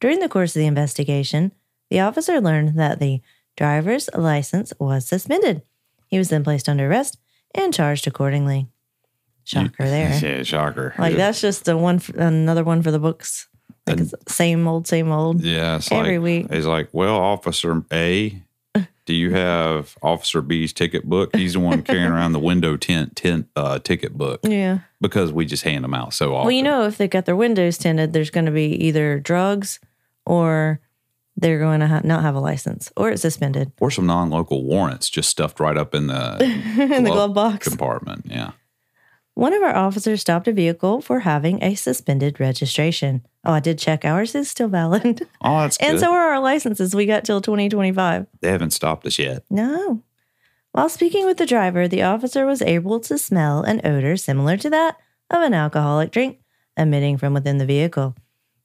During 0.00 0.18
the 0.18 0.28
course 0.28 0.56
of 0.56 0.60
the 0.60 0.66
investigation, 0.66 1.52
the 1.88 2.00
officer 2.00 2.40
learned 2.40 2.76
that 2.76 2.98
the 2.98 3.20
driver's 3.56 4.10
license 4.12 4.72
was 4.80 5.06
suspended. 5.06 5.62
He 6.08 6.18
was 6.18 6.30
then 6.30 6.42
placed 6.42 6.68
under 6.68 6.90
arrest 6.90 7.18
and 7.54 7.72
charged 7.72 8.08
accordingly. 8.08 8.66
Shocker 9.44 9.72
there. 9.84 10.18
Yeah, 10.20 10.42
shocker. 10.42 10.94
Like 10.98 11.14
that's 11.14 11.40
just 11.40 11.68
a 11.68 11.76
one, 11.76 11.96
f- 11.96 12.08
another 12.10 12.64
one 12.64 12.82
for 12.82 12.90
the 12.90 12.98
books. 12.98 13.48
Like 13.90 14.00
it's 14.00 14.14
same 14.28 14.66
old, 14.66 14.86
same 14.86 15.10
old. 15.12 15.42
Yeah, 15.42 15.80
Every 15.90 16.18
like, 16.18 16.24
week. 16.24 16.52
He's 16.52 16.66
like, 16.66 16.88
well, 16.92 17.16
Officer 17.16 17.82
A, 17.92 18.42
do 19.06 19.14
you 19.14 19.32
have 19.32 19.96
Officer 20.02 20.40
B's 20.42 20.72
ticket 20.72 21.04
book? 21.04 21.34
He's 21.34 21.54
the 21.54 21.60
one 21.60 21.82
carrying 21.82 22.06
around 22.12 22.32
the 22.32 22.38
window 22.38 22.76
tint, 22.76 23.16
tent 23.16 23.48
uh, 23.56 23.78
ticket 23.80 24.16
book 24.16 24.40
Yeah. 24.44 24.80
because 25.00 25.32
we 25.32 25.46
just 25.46 25.64
hand 25.64 25.82
them 25.84 25.94
out 25.94 26.14
so 26.14 26.34
often. 26.34 26.46
Well, 26.46 26.52
you 26.52 26.62
know, 26.62 26.84
if 26.86 26.96
they 26.96 27.08
got 27.08 27.24
their 27.26 27.34
windows 27.36 27.76
tinted, 27.78 28.12
there's 28.12 28.30
going 28.30 28.46
to 28.46 28.52
be 28.52 28.66
either 28.86 29.18
drugs 29.18 29.80
or 30.26 30.80
they're 31.36 31.58
going 31.58 31.80
to 31.80 31.86
ha- 31.88 32.02
not 32.04 32.22
have 32.22 32.34
a 32.34 32.40
license 32.40 32.92
or 32.96 33.10
it's 33.10 33.22
suspended 33.22 33.72
or 33.80 33.90
some 33.90 34.06
non-local 34.06 34.62
warrants 34.64 35.08
just 35.08 35.30
stuffed 35.30 35.58
right 35.58 35.76
up 35.76 35.94
in 35.94 36.06
the 36.06 36.36
in 36.78 37.02
the 37.04 37.10
glove 37.10 37.34
box. 37.34 37.66
compartment. 37.66 38.26
Yeah. 38.26 38.50
One 39.40 39.54
of 39.54 39.62
our 39.62 39.74
officers 39.74 40.20
stopped 40.20 40.48
a 40.48 40.52
vehicle 40.52 41.00
for 41.00 41.20
having 41.20 41.64
a 41.64 41.74
suspended 41.74 42.38
registration. 42.40 43.24
Oh, 43.42 43.54
I 43.54 43.60
did 43.60 43.78
check. 43.78 44.04
Ours 44.04 44.34
is 44.34 44.50
still 44.50 44.68
valid. 44.68 45.26
Oh, 45.42 45.60
that's 45.60 45.78
and 45.78 45.92
good. 45.92 46.00
so 46.00 46.12
are 46.12 46.34
our 46.34 46.40
licenses. 46.40 46.94
We 46.94 47.06
got 47.06 47.24
till 47.24 47.40
2025. 47.40 48.26
they 48.42 48.50
haven't 48.50 48.72
stopped 48.74 49.06
us 49.06 49.18
yet. 49.18 49.44
No. 49.48 50.02
While 50.72 50.90
speaking 50.90 51.24
with 51.24 51.38
the 51.38 51.46
driver, 51.46 51.88
the 51.88 52.02
officer 52.02 52.44
was 52.44 52.60
able 52.60 53.00
to 53.00 53.16
smell 53.16 53.62
an 53.62 53.80
odor 53.82 54.18
similar 54.18 54.58
to 54.58 54.68
that 54.68 54.98
of 55.30 55.40
an 55.40 55.54
alcoholic 55.54 56.10
drink 56.10 56.40
emitting 56.76 57.16
from 57.16 57.32
within 57.32 57.56
the 57.56 57.64
vehicle. 57.64 58.14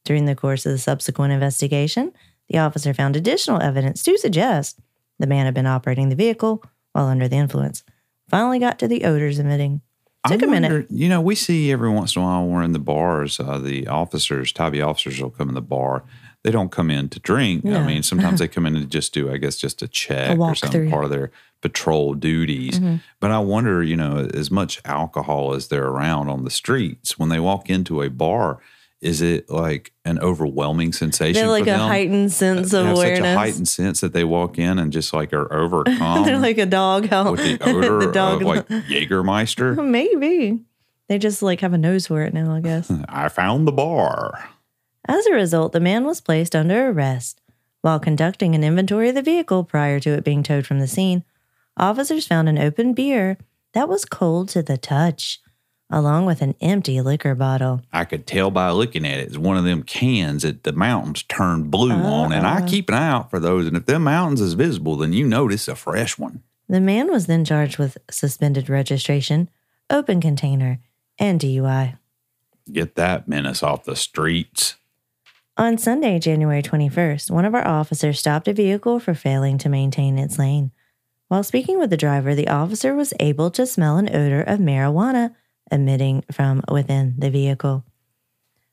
During 0.03 0.25
the 0.25 0.35
course 0.35 0.65
of 0.65 0.73
the 0.73 0.77
subsequent 0.77 1.31
investigation, 1.31 2.11
the 2.49 2.57
officer 2.57 2.93
found 2.93 3.15
additional 3.15 3.61
evidence 3.61 4.03
to 4.03 4.17
suggest 4.17 4.81
the 5.19 5.27
man 5.27 5.45
had 5.45 5.53
been 5.53 5.67
operating 5.67 6.09
the 6.09 6.17
vehicle 6.17 6.61
while 6.91 7.05
under 7.05 7.29
the 7.29 7.37
influence. 7.37 7.85
Finally 8.27 8.59
got 8.59 8.77
to 8.79 8.89
the 8.89 9.05
odors 9.05 9.39
emitting. 9.39 9.79
Took 10.27 10.43
I 10.43 10.45
a 10.45 10.49
minute. 10.49 10.87
You 10.89 11.09
know, 11.09 11.21
we 11.21 11.35
see 11.35 11.71
every 11.71 11.89
once 11.89 12.15
in 12.15 12.21
a 12.21 12.25
while 12.25 12.41
when 12.43 12.51
we're 12.51 12.63
in 12.63 12.73
the 12.73 12.79
bars, 12.79 13.39
uh, 13.39 13.57
the 13.57 13.87
officers, 13.87 14.51
Tybee 14.51 14.81
officers 14.81 15.21
will 15.21 15.29
come 15.29 15.49
in 15.49 15.55
the 15.55 15.61
bar. 15.61 16.03
They 16.43 16.51
don't 16.51 16.71
come 16.71 16.91
in 16.91 17.09
to 17.09 17.19
drink. 17.19 17.63
No. 17.63 17.79
I 17.79 17.85
mean, 17.85 18.03
sometimes 18.03 18.39
they 18.39 18.47
come 18.47 18.65
in 18.65 18.73
to 18.75 18.85
just 18.85 19.13
do, 19.13 19.31
I 19.31 19.37
guess, 19.37 19.55
just 19.55 19.81
a 19.81 19.87
check 19.87 20.31
or 20.31 20.35
walk 20.35 20.57
some 20.57 20.69
through. 20.69 20.89
part 20.89 21.05
of 21.05 21.09
their 21.09 21.31
patrol 21.61 22.13
duties. 22.13 22.79
Mm-hmm. 22.79 22.97
But 23.19 23.31
I 23.31 23.39
wonder, 23.39 23.81
you 23.81 23.95
know, 23.95 24.29
as 24.33 24.51
much 24.51 24.79
alcohol 24.85 25.53
as 25.53 25.67
they're 25.69 25.87
around 25.87 26.29
on 26.29 26.43
the 26.43 26.51
streets, 26.51 27.17
when 27.17 27.29
they 27.29 27.39
walk 27.39 27.69
into 27.69 28.01
a 28.01 28.09
bar, 28.09 28.59
is 29.01 29.21
it 29.21 29.49
like 29.49 29.91
an 30.05 30.19
overwhelming 30.19 30.93
sensation? 30.93 31.33
They're 31.33 31.49
like 31.49 31.63
a 31.63 31.77
them? 31.77 31.79
heightened 31.79 32.31
sense 32.31 32.71
They 32.71 32.79
of 32.79 32.85
have 32.87 32.95
awareness. 32.95 33.19
such 33.19 33.25
a 33.27 33.37
heightened 33.37 33.67
sense 33.67 34.01
that 34.01 34.13
they 34.13 34.23
walk 34.23 34.57
in 34.57 34.79
and 34.79 34.91
just 34.91 35.13
like 35.13 35.33
are 35.33 35.51
overcome 35.53 36.23
They're 36.23 36.39
like 36.39 36.57
a 36.57 36.65
dog. 36.65 37.07
How 37.09 37.31
with 37.31 37.41
the 37.41 37.59
odor 37.69 37.99
the 38.05 38.11
dog 38.11 38.41
of 38.41 38.47
like 38.47 38.67
Jägermeister. 38.69 39.85
maybe 39.87 40.63
they 41.07 41.17
just 41.19 41.41
like 41.43 41.61
have 41.61 41.73
a 41.73 41.77
nose 41.77 42.07
for 42.07 42.21
it 42.23 42.33
now. 42.33 42.53
I 42.55 42.61
guess. 42.61 42.91
I 43.09 43.29
found 43.29 43.67
the 43.67 43.71
bar. 43.71 44.49
As 45.07 45.25
a 45.27 45.33
result, 45.33 45.71
the 45.71 45.79
man 45.79 46.03
was 46.05 46.19
placed 46.21 46.55
under 46.55 46.89
arrest. 46.89 47.39
While 47.81 47.99
conducting 47.99 48.55
an 48.55 48.63
inventory 48.63 49.09
of 49.09 49.15
the 49.15 49.21
vehicle 49.21 49.63
prior 49.63 49.99
to 49.99 50.09
it 50.13 50.23
being 50.23 50.41
towed 50.41 50.65
from 50.65 50.79
the 50.79 50.87
scene, 50.87 51.23
officers 51.77 52.25
found 52.25 52.49
an 52.49 52.57
open 52.57 52.93
beer 52.95 53.37
that 53.73 53.87
was 53.87 54.05
cold 54.05 54.49
to 54.49 54.63
the 54.63 54.77
touch, 54.77 55.39
along 55.89 56.25
with 56.25 56.41
an 56.41 56.55
empty 56.61 56.99
liquor 57.01 57.35
bottle. 57.35 57.81
I 57.93 58.05
could 58.05 58.25
tell 58.25 58.51
by 58.51 58.71
looking 58.71 59.05
at 59.05 59.19
it. 59.19 59.27
It's 59.27 59.37
one 59.37 59.57
of 59.57 59.63
them 59.63 59.83
cans 59.83 60.43
that 60.43 60.63
the 60.63 60.73
mountains 60.73 61.23
turn 61.23 61.69
blue 61.69 61.91
on, 61.93 62.33
and 62.33 62.45
I 62.45 62.59
Uh-uh. 62.61 62.67
keep 62.67 62.89
an 62.89 62.95
eye 62.95 63.07
out 63.09 63.29
for 63.29 63.39
those. 63.39 63.67
And 63.67 63.77
if 63.77 63.85
them 63.85 64.03
mountains 64.03 64.41
is 64.41 64.53
visible, 64.53 64.95
then 64.97 65.13
you 65.13 65.27
notice 65.27 65.67
a 65.67 65.75
fresh 65.75 66.17
one. 66.17 66.41
The 66.67 66.81
man 66.81 67.11
was 67.11 67.27
then 67.27 67.45
charged 67.45 67.77
with 67.77 67.97
suspended 68.09 68.69
registration, 68.69 69.49
open 69.89 70.19
container, 70.19 70.79
and 71.19 71.39
DUI. 71.39 71.97
Get 72.71 72.95
that 72.95 73.27
menace 73.27 73.61
off 73.61 73.83
the 73.85 73.95
streets. 73.95 74.75
On 75.57 75.77
Sunday, 75.77 76.17
January 76.19 76.61
21st, 76.63 77.29
one 77.31 77.45
of 77.45 77.53
our 77.55 77.65
officers 77.65 78.19
stopped 78.19 78.47
a 78.47 78.53
vehicle 78.53 78.99
for 78.99 79.13
failing 79.13 79.57
to 79.59 79.69
maintain 79.69 80.17
its 80.17 80.39
lane. 80.39 80.71
While 81.27 81.43
speaking 81.43 81.79
with 81.79 81.91
the 81.91 81.97
driver, 81.97 82.35
the 82.35 82.47
officer 82.49 82.93
was 82.95 83.13
able 83.19 83.49
to 83.51 83.65
smell 83.65 83.97
an 83.97 84.09
odor 84.09 84.41
of 84.41 84.59
marijuana 84.59 85.33
emitting 85.71 86.23
from 86.31 86.61
within 86.69 87.15
the 87.17 87.29
vehicle. 87.29 87.83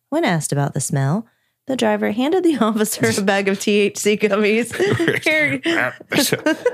When 0.09 0.25
asked 0.25 0.53
about 0.53 0.75
the 0.75 0.81
smell, 0.81 1.27
the 1.67 1.77
driver 1.77 2.11
handed 2.11 2.45
the 2.45 2.57
officer 2.61 3.21
a 3.21 3.25
bag 3.25 3.49
of 3.49 3.59
THC 3.59 4.21
gummies. 4.21 4.75
Here, 5.25 5.61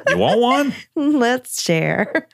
you 0.09 0.19
want 0.19 0.41
one? 0.41 0.75
Let's 1.19 1.63
share. 1.63 2.27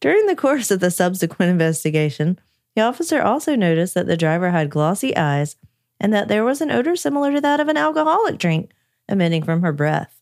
During 0.00 0.26
the 0.26 0.36
course 0.36 0.70
of 0.70 0.80
the 0.80 0.90
subsequent 0.90 1.50
investigation, 1.50 2.38
the 2.74 2.82
officer 2.82 3.22
also 3.22 3.56
noticed 3.56 3.94
that 3.94 4.06
the 4.06 4.16
driver 4.16 4.50
had 4.50 4.70
glossy 4.70 5.16
eyes 5.16 5.56
and 6.00 6.12
that 6.12 6.28
there 6.28 6.44
was 6.44 6.60
an 6.60 6.70
odor 6.70 6.96
similar 6.96 7.32
to 7.32 7.40
that 7.40 7.60
of 7.60 7.68
an 7.68 7.76
alcoholic 7.76 8.38
drink 8.38 8.70
emitting 9.08 9.42
from 9.42 9.62
her 9.62 9.72
breath. 9.72 10.20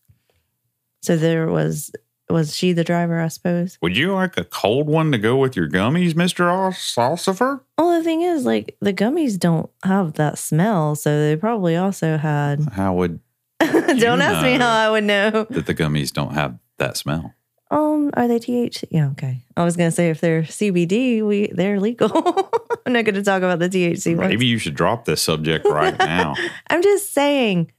So 1.03 1.17
there 1.17 1.47
was 1.47 1.91
was 2.31 2.57
she 2.57 2.73
the 2.73 2.85
driver, 2.85 3.21
I 3.21 3.29
suppose? 3.29 3.79
Would 3.83 3.97
you 3.97 4.15
like 4.15 4.37
a 4.37 4.45
cold 4.45 4.89
one 4.89 5.13
to 5.13 5.19
go 5.19 5.37
with 5.37 5.57
your 5.57 5.69
gummies, 5.69 6.15
Mister 6.15 6.45
Salsifer? 6.45 7.61
Well, 7.77 7.99
the 7.99 8.05
thing 8.05 8.23
is, 8.23 8.45
like 8.45 8.77
the 8.81 8.93
gummies 8.93 9.39
don't 9.39 9.71
have 9.85 10.15
that 10.15 10.39
smell, 10.39 10.95
so 10.95 11.21
they 11.21 11.37
probably 11.37 11.77
also 11.77 12.17
had. 12.17 12.69
How 12.73 12.95
would 12.95 13.21
don't 13.61 14.23
ask 14.23 14.43
me 14.43 14.55
how 14.55 14.71
I 14.71 14.91
would 14.91 15.05
know. 15.05 15.47
that 15.51 15.67
the 15.67 15.75
gummies 15.75 16.13
don't 16.13 16.35
have 16.35 16.59
that 16.79 16.97
smell? 16.97 17.35
Um, 17.71 18.11
are 18.15 18.27
they 18.27 18.39
THC? 18.41 18.85
Yeah, 18.91 19.11
okay. 19.11 19.45
I 19.57 19.65
was 19.65 19.77
gonna 19.77 19.91
say 19.93 20.11
if 20.11 20.21
they're 20.21 20.43
CBD, 20.43 21.23
we 21.23 21.49
they're 21.49 21.79
legal. 21.79 22.11
I'm 22.87 22.93
not 22.93 23.05
gonna 23.05 23.23
talk 23.23 23.43
about 23.43 23.61
the 23.61 23.69
THC 23.69 24.17
ones. 24.17 24.29
Maybe 24.29 24.47
you 24.47 24.59
should 24.59 24.75
drop 24.75 25.05
this 25.05 25.23
subject 25.23 25.65
right 25.67 25.97
now. 25.99 26.35
I'm 26.69 26.83
just 26.83 27.13
saying. 27.15 27.71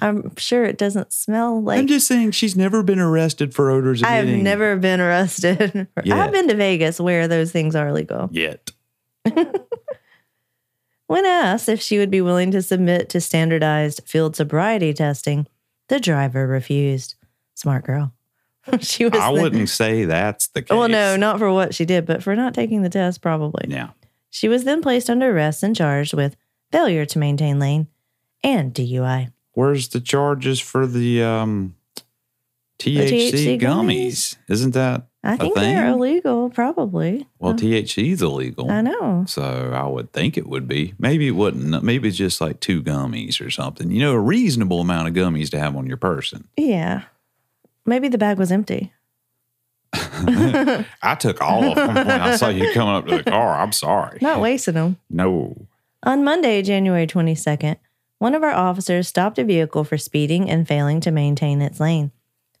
I'm 0.00 0.34
sure 0.36 0.64
it 0.64 0.78
doesn't 0.78 1.12
smell 1.12 1.60
like. 1.62 1.78
I'm 1.80 1.86
just 1.86 2.06
saying 2.06 2.30
she's 2.30 2.56
never 2.56 2.82
been 2.82 3.00
arrested 3.00 3.54
for 3.54 3.70
odors. 3.70 4.02
I've 4.02 4.28
never 4.28 4.76
been 4.76 5.00
arrested. 5.00 5.88
Yeah. 6.04 6.16
I've 6.24 6.32
been 6.32 6.48
to 6.48 6.54
Vegas 6.54 7.00
where 7.00 7.26
those 7.26 7.50
things 7.52 7.74
are 7.74 7.92
legal. 7.92 8.28
yet. 8.32 8.70
When 11.08 11.24
asked 11.24 11.70
if 11.70 11.80
she 11.80 11.98
would 11.98 12.10
be 12.10 12.20
willing 12.20 12.50
to 12.50 12.60
submit 12.60 13.08
to 13.08 13.20
standardized 13.20 14.02
field 14.04 14.36
sobriety 14.36 14.92
testing, 14.92 15.46
the 15.88 15.98
driver 15.98 16.46
refused. 16.46 17.14
Smart 17.54 17.84
girl. 17.84 18.12
she 18.80 19.06
was. 19.06 19.14
I 19.18 19.34
the- 19.34 19.40
wouldn't 19.40 19.70
say 19.70 20.04
that's 20.04 20.48
the 20.48 20.60
case. 20.60 20.76
Well, 20.76 20.88
no, 20.88 21.16
not 21.16 21.38
for 21.38 21.50
what 21.50 21.74
she 21.74 21.86
did, 21.86 22.04
but 22.04 22.22
for 22.22 22.36
not 22.36 22.52
taking 22.52 22.82
the 22.82 22.90
test, 22.90 23.22
probably. 23.22 23.64
Yeah. 23.68 23.88
She 24.28 24.48
was 24.48 24.64
then 24.64 24.82
placed 24.82 25.08
under 25.08 25.30
arrest 25.34 25.62
and 25.62 25.74
charged 25.74 26.12
with 26.12 26.36
failure 26.70 27.06
to 27.06 27.18
maintain 27.18 27.58
lane 27.58 27.88
and 28.44 28.74
DUI. 28.74 29.32
Where's 29.58 29.88
the 29.88 29.98
charges 30.00 30.60
for 30.60 30.86
the 30.86 31.20
um, 31.24 31.74
THC, 32.78 33.32
THC 33.32 33.60
gummies? 33.60 33.60
gummies? 33.60 34.36
Isn't 34.48 34.70
that 34.74 35.08
I 35.24 35.36
think 35.36 35.56
thing? 35.56 35.74
they're 35.74 35.88
illegal, 35.88 36.48
probably. 36.50 37.26
well, 37.40 37.54
THC 37.54 38.12
is 38.12 38.22
illegal. 38.22 38.70
I 38.70 38.82
know. 38.82 39.24
So 39.26 39.72
I 39.74 39.84
would 39.84 40.12
think 40.12 40.38
it 40.38 40.46
would 40.46 40.68
be. 40.68 40.94
Maybe 41.00 41.26
it 41.26 41.32
wouldn't. 41.32 41.82
Maybe 41.82 42.06
it's 42.06 42.16
just 42.16 42.40
like 42.40 42.60
two 42.60 42.84
gummies 42.84 43.44
or 43.44 43.50
something. 43.50 43.90
You 43.90 43.98
know, 43.98 44.12
a 44.12 44.20
reasonable 44.20 44.80
amount 44.80 45.08
of 45.08 45.14
gummies 45.14 45.50
to 45.50 45.58
have 45.58 45.74
on 45.74 45.88
your 45.88 45.96
person. 45.96 46.46
Yeah. 46.56 47.02
Maybe 47.84 48.06
the 48.06 48.16
bag 48.16 48.38
was 48.38 48.52
empty. 48.52 48.92
I 49.92 51.16
took 51.18 51.42
all 51.42 51.64
of 51.64 51.74
them 51.74 51.94
when 51.96 52.08
I 52.08 52.36
saw 52.36 52.48
you 52.48 52.72
coming 52.74 52.94
up 52.94 53.08
to 53.08 53.16
the 53.16 53.28
car. 53.28 53.58
I'm 53.58 53.72
sorry. 53.72 54.18
Not 54.22 54.40
wasting 54.40 54.74
them. 54.74 54.98
No. 55.10 55.66
On 56.04 56.22
Monday, 56.22 56.62
January 56.62 57.08
22nd, 57.08 57.78
one 58.18 58.34
of 58.34 58.42
our 58.42 58.52
officers 58.52 59.08
stopped 59.08 59.38
a 59.38 59.44
vehicle 59.44 59.84
for 59.84 59.98
speeding 59.98 60.50
and 60.50 60.66
failing 60.66 61.00
to 61.00 61.10
maintain 61.10 61.60
its 61.60 61.80
lane. 61.80 62.10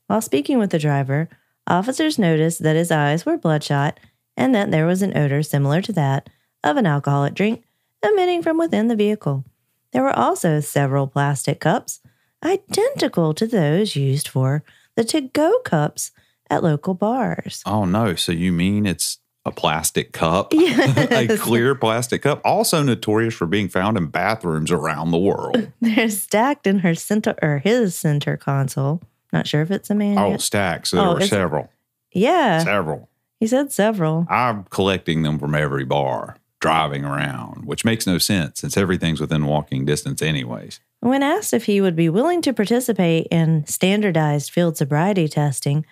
While 0.06 0.20
speaking 0.20 0.58
with 0.58 0.70
the 0.70 0.78
driver, 0.78 1.28
officers 1.66 2.18
noticed 2.18 2.62
that 2.62 2.76
his 2.76 2.90
eyes 2.90 3.26
were 3.26 3.36
bloodshot 3.36 4.00
and 4.36 4.54
that 4.54 4.70
there 4.70 4.86
was 4.86 5.02
an 5.02 5.16
odor 5.16 5.42
similar 5.42 5.82
to 5.82 5.92
that 5.92 6.30
of 6.64 6.76
an 6.76 6.86
alcoholic 6.86 7.34
drink 7.34 7.64
emitting 8.02 8.42
from 8.42 8.58
within 8.58 8.88
the 8.88 8.96
vehicle. 8.96 9.44
There 9.92 10.02
were 10.02 10.16
also 10.16 10.60
several 10.60 11.06
plastic 11.06 11.60
cups 11.60 12.00
identical 12.44 13.34
to 13.34 13.46
those 13.46 13.96
used 13.96 14.28
for 14.28 14.62
the 14.96 15.04
to 15.04 15.22
go 15.22 15.58
cups 15.64 16.12
at 16.50 16.62
local 16.62 16.94
bars. 16.94 17.62
Oh 17.66 17.84
no! 17.84 18.14
So 18.14 18.32
you 18.32 18.52
mean 18.52 18.86
it's 18.86 19.18
a 19.48 19.52
plastic 19.52 20.12
cup, 20.12 20.52
a 20.54 21.36
clear 21.38 21.74
plastic 21.74 22.22
cup, 22.22 22.40
also 22.44 22.82
notorious 22.82 23.34
for 23.34 23.46
being 23.46 23.68
found 23.68 23.96
in 23.96 24.06
bathrooms 24.06 24.70
around 24.70 25.10
the 25.10 25.18
world. 25.18 25.72
They're 25.80 26.08
stacked 26.10 26.66
in 26.66 26.80
her 26.80 26.94
center 26.94 27.34
or 27.42 27.58
his 27.58 27.94
center 27.96 28.36
console. 28.36 29.00
Not 29.32 29.46
sure 29.46 29.62
if 29.62 29.70
it's 29.70 29.90
a 29.90 29.94
man. 29.94 30.18
Oh, 30.18 30.30
yet. 30.30 30.40
stacks. 30.40 30.90
So 30.90 30.96
there 30.96 31.06
Oh, 31.06 31.14
were 31.14 31.20
several, 31.26 31.70
yeah. 32.12 32.62
several. 32.62 33.08
He 33.40 33.46
said 33.46 33.72
several. 33.72 34.26
I'm 34.28 34.64
collecting 34.64 35.22
them 35.22 35.38
from 35.38 35.54
every 35.54 35.84
bar, 35.84 36.36
driving 36.60 37.04
around, 37.04 37.66
which 37.66 37.84
makes 37.84 38.06
no 38.06 38.18
sense 38.18 38.60
since 38.60 38.76
everything's 38.76 39.20
within 39.20 39.46
walking 39.46 39.84
distance, 39.84 40.20
anyways. 40.22 40.80
When 41.00 41.22
asked 41.22 41.54
if 41.54 41.66
he 41.66 41.80
would 41.80 41.94
be 41.94 42.08
willing 42.08 42.42
to 42.42 42.52
participate 42.52 43.28
in 43.30 43.64
standardized 43.66 44.50
field 44.50 44.76
sobriety 44.76 45.28
testing, 45.28 45.86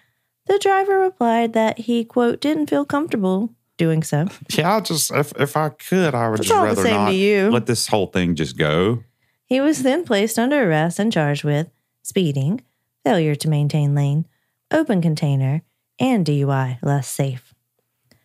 the 0.47 0.59
driver 0.59 0.99
replied 0.99 1.53
that 1.53 1.81
he, 1.81 2.05
quote, 2.05 2.41
didn't 2.41 2.69
feel 2.69 2.85
comfortable 2.85 3.51
doing 3.77 4.03
so. 4.03 4.27
Yeah, 4.51 4.77
I 4.77 4.81
just 4.81 5.13
if 5.13 5.33
if 5.39 5.57
I 5.57 5.71
could, 5.71 6.15
I 6.15 6.29
would 6.29 6.41
It's 6.41 6.49
just 6.49 6.63
rather 6.63 6.89
not 6.89 7.53
let 7.53 7.67
this 7.67 7.89
whole 7.89 8.07
thing 8.07 8.35
just 8.35 8.57
go. 8.57 9.03
He 9.45 9.61
was 9.61 9.83
then 9.83 10.05
placed 10.05 10.39
under 10.39 10.69
arrest 10.69 10.99
and 10.99 11.13
charged 11.13 11.45
with 11.45 11.69
speeding, 12.03 12.63
failure 13.05 13.35
to 13.35 13.49
maintain 13.49 13.95
lane, 13.95 14.27
open 14.71 15.01
container, 15.01 15.63
and 16.01 16.27
DUI, 16.27 16.79
less 16.83 17.09
safe. 17.09 17.55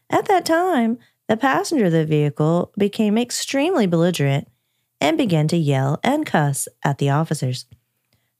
At 0.09 0.25
that 0.25 0.45
time, 0.45 0.97
the 1.27 1.37
passenger 1.37 1.85
of 1.85 1.91
the 1.91 2.05
vehicle 2.05 2.73
became 2.77 3.17
extremely 3.17 3.87
belligerent 3.87 4.47
and 4.99 5.17
began 5.17 5.47
to 5.49 5.57
yell 5.57 5.99
and 6.03 6.25
cuss 6.25 6.67
at 6.83 6.97
the 6.97 7.09
officers. 7.09 7.65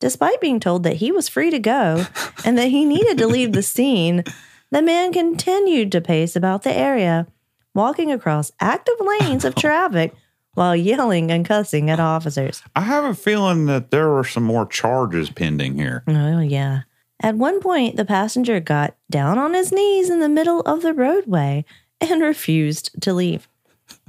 Despite 0.02 0.42
being 0.42 0.60
told 0.60 0.84
that 0.84 0.98
he 0.98 1.12
was 1.12 1.30
free 1.30 1.52
to 1.52 1.60
go 1.60 2.06
and 2.44 2.58
that 2.58 2.70
he 2.70 2.84
needed 2.84 3.20
to 3.20 3.28
leave 3.28 3.54
the 3.54 3.62
scene, 3.62 4.24
the 4.72 4.82
man 4.82 5.14
continued 5.14 5.92
to 5.92 6.02
pace 6.02 6.36
about 6.36 6.64
the 6.64 6.76
area, 6.76 7.28
walking 7.76 8.12
across 8.12 8.52
active 8.60 8.96
lanes 9.00 9.46
of 9.46 9.54
traffic 9.54 10.14
while 10.56 10.76
yelling 10.76 11.32
and 11.32 11.46
cussing 11.46 11.90
at 11.90 12.00
officers. 12.00 12.64
I 12.76 12.82
have 12.82 13.04
a 13.04 13.14
feeling 13.14 13.68
that 13.68 13.92
there 13.92 14.10
were 14.10 14.24
some 14.24 14.44
more 14.44 14.66
charges 14.66 15.30
pending 15.30 15.76
here. 15.76 16.04
Oh, 16.08 16.40
yeah. 16.40 16.82
At 17.22 17.36
one 17.36 17.62
point, 17.62 17.96
the 17.96 18.04
passenger 18.04 18.60
got 18.60 18.96
down 19.10 19.38
on 19.38 19.54
his 19.54 19.72
knees 19.72 20.10
in 20.10 20.20
the 20.20 20.28
middle 20.28 20.62
of 20.62 20.82
the 20.82 20.94
roadway 20.94 21.64
and 22.02 22.24
refused 22.24 23.00
to 23.04 23.14
leave. 23.14 23.48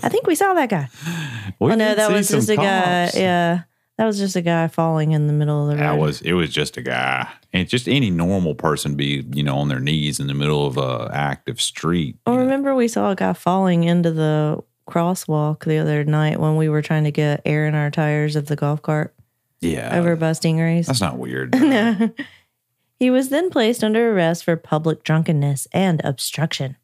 I 0.02 0.08
think 0.08 0.26
we 0.26 0.34
saw 0.36 0.54
that 0.54 0.70
guy. 0.70 0.88
We 1.60 1.70
oh, 1.70 1.74
no, 1.74 1.94
that 1.94 2.10
was 2.10 2.28
just 2.28 2.48
a 2.48 2.54
some 2.54 2.64
guy. 2.64 3.10
Yeah. 3.14 3.62
That 3.98 4.06
was 4.06 4.18
just 4.18 4.36
a 4.36 4.40
guy 4.42 4.68
falling 4.68 5.12
in 5.12 5.26
the 5.26 5.32
middle 5.32 5.62
of 5.62 5.68
the 5.76 5.82
road. 5.82 5.90
That 5.90 5.98
was 6.00 6.22
it 6.22 6.32
was 6.32 6.50
just 6.50 6.76
a 6.76 6.82
guy. 6.82 7.28
And 7.52 7.68
just 7.68 7.88
any 7.88 8.10
normal 8.10 8.54
person 8.54 8.94
be, 8.94 9.24
you 9.32 9.42
know, 9.42 9.58
on 9.58 9.68
their 9.68 9.80
knees 9.80 10.18
in 10.18 10.26
the 10.26 10.34
middle 10.34 10.66
of 10.66 10.78
a 10.78 11.10
active 11.12 11.60
street. 11.60 12.16
Oh, 12.26 12.32
you 12.32 12.38
know. 12.38 12.44
remember 12.44 12.74
we 12.74 12.88
saw 12.88 13.10
a 13.10 13.14
guy 13.16 13.34
falling 13.34 13.84
into 13.84 14.10
the 14.10 14.62
crosswalk 14.88 15.64
the 15.64 15.78
other 15.78 16.04
night 16.04 16.40
when 16.40 16.56
we 16.56 16.68
were 16.68 16.82
trying 16.82 17.04
to 17.04 17.10
get 17.12 17.42
air 17.44 17.66
in 17.66 17.74
our 17.74 17.90
tires 17.90 18.34
of 18.34 18.46
the 18.46 18.56
golf 18.56 18.80
cart 18.82 19.14
Yeah. 19.60 19.96
over 19.98 20.16
by 20.16 20.30
Stingrays? 20.32 20.86
That's 20.86 21.00
not 21.00 21.18
weird. 21.18 21.52
no. 21.60 22.10
He 22.98 23.10
was 23.10 23.28
then 23.28 23.50
placed 23.50 23.84
under 23.84 24.12
arrest 24.12 24.44
for 24.44 24.56
public 24.56 25.02
drunkenness 25.04 25.66
and 25.72 26.00
obstruction. 26.04 26.76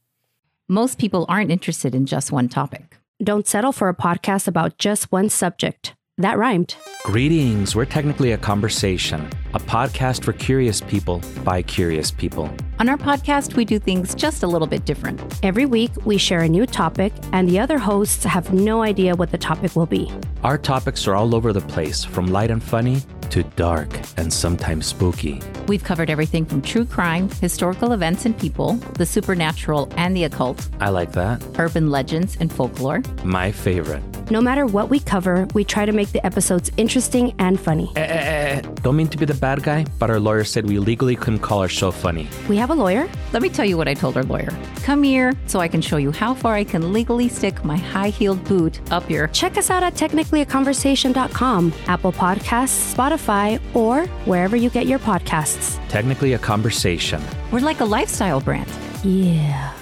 Most 0.68 0.98
people 0.98 1.24
aren't 1.28 1.50
interested 1.50 1.94
in 1.94 2.06
just 2.06 2.30
one 2.30 2.48
topic. 2.48 2.96
Don't 3.22 3.46
settle 3.46 3.72
for 3.72 3.88
a 3.88 3.94
podcast 3.94 4.46
about 4.46 4.78
just 4.78 5.10
one 5.10 5.28
subject. 5.30 5.94
That 6.18 6.36
rhymed. 6.36 6.76
Greetings. 7.04 7.76
We're 7.76 7.84
technically 7.84 8.32
a 8.32 8.38
conversation, 8.38 9.30
a 9.54 9.60
podcast 9.60 10.24
for 10.24 10.32
curious 10.32 10.80
people 10.80 11.22
by 11.44 11.62
curious 11.62 12.10
people. 12.10 12.50
On 12.80 12.88
our 12.88 12.96
podcast, 12.96 13.54
we 13.54 13.64
do 13.64 13.78
things 13.78 14.16
just 14.16 14.42
a 14.42 14.48
little 14.48 14.66
bit 14.66 14.84
different. 14.84 15.22
Every 15.44 15.64
week, 15.64 15.92
we 16.04 16.18
share 16.18 16.40
a 16.40 16.48
new 16.48 16.66
topic, 16.66 17.12
and 17.32 17.48
the 17.48 17.60
other 17.60 17.78
hosts 17.78 18.24
have 18.24 18.52
no 18.52 18.82
idea 18.82 19.14
what 19.14 19.30
the 19.30 19.38
topic 19.38 19.76
will 19.76 19.86
be. 19.86 20.10
Our 20.42 20.58
topics 20.58 21.06
are 21.06 21.14
all 21.14 21.36
over 21.36 21.52
the 21.52 21.60
place, 21.60 22.04
from 22.04 22.26
light 22.26 22.50
and 22.50 22.62
funny 22.62 23.00
to 23.30 23.42
dark 23.42 23.88
and 24.16 24.32
sometimes 24.32 24.86
spooky. 24.86 25.40
We've 25.66 25.84
covered 25.84 26.10
everything 26.10 26.44
from 26.44 26.62
true 26.62 26.84
crime, 26.84 27.28
historical 27.40 27.92
events 27.92 28.24
and 28.26 28.38
people, 28.38 28.74
the 28.94 29.06
supernatural 29.06 29.88
and 29.96 30.16
the 30.16 30.24
occult, 30.24 30.68
I 30.80 30.90
like 30.90 31.12
that. 31.12 31.42
urban 31.58 31.90
legends 31.90 32.36
and 32.40 32.52
folklore. 32.52 33.02
My 33.24 33.50
favorite. 33.52 34.02
No 34.30 34.42
matter 34.42 34.66
what 34.66 34.90
we 34.90 35.00
cover, 35.00 35.46
we 35.54 35.64
try 35.64 35.86
to 35.86 35.92
make 35.92 36.12
the 36.12 36.24
episodes 36.24 36.70
interesting 36.76 37.34
and 37.38 37.58
funny. 37.58 37.90
Eh, 37.96 38.00
eh, 38.02 38.58
eh. 38.58 38.60
Don't 38.82 38.94
mean 38.96 39.08
to 39.08 39.16
be 39.16 39.24
the 39.24 39.32
bad 39.32 39.62
guy, 39.62 39.86
but 39.98 40.10
our 40.10 40.20
lawyer 40.20 40.44
said 40.44 40.66
we 40.68 40.78
legally 40.78 41.16
couldn't 41.16 41.38
call 41.38 41.60
our 41.60 41.68
show 41.68 41.90
funny. 41.90 42.28
We 42.46 42.58
have 42.58 42.68
a 42.68 42.74
lawyer. 42.74 43.08
Let 43.32 43.40
me 43.40 43.48
tell 43.48 43.64
you 43.64 43.78
what 43.78 43.88
I 43.88 43.94
told 43.94 44.18
our 44.18 44.24
lawyer. 44.24 44.50
Come 44.82 45.02
here 45.02 45.32
so 45.46 45.60
I 45.60 45.68
can 45.68 45.80
show 45.80 45.96
you 45.96 46.12
how 46.12 46.34
far 46.34 46.54
I 46.54 46.64
can 46.64 46.92
legally 46.92 47.28
stick 47.28 47.64
my 47.64 47.76
high 47.78 48.10
heeled 48.10 48.44
boot 48.44 48.80
up 48.92 49.08
your. 49.08 49.28
Check 49.28 49.56
us 49.56 49.70
out 49.70 49.82
at 49.82 49.94
technicallyaconversation.com, 49.94 51.72
Apple 51.86 52.12
Podcasts, 52.12 52.68
Spotify, 53.18 53.60
or 53.74 54.06
wherever 54.24 54.56
you 54.56 54.70
get 54.70 54.86
your 54.86 54.98
podcasts. 54.98 55.78
Technically 55.88 56.32
a 56.34 56.38
conversation. 56.38 57.22
We're 57.52 57.60
like 57.60 57.80
a 57.80 57.84
lifestyle 57.84 58.40
brand. 58.40 58.70
Yeah. 59.04 59.74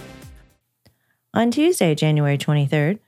On 1.34 1.50
Tuesday, 1.50 1.94
January 1.94 2.38
23rd, 2.38 2.98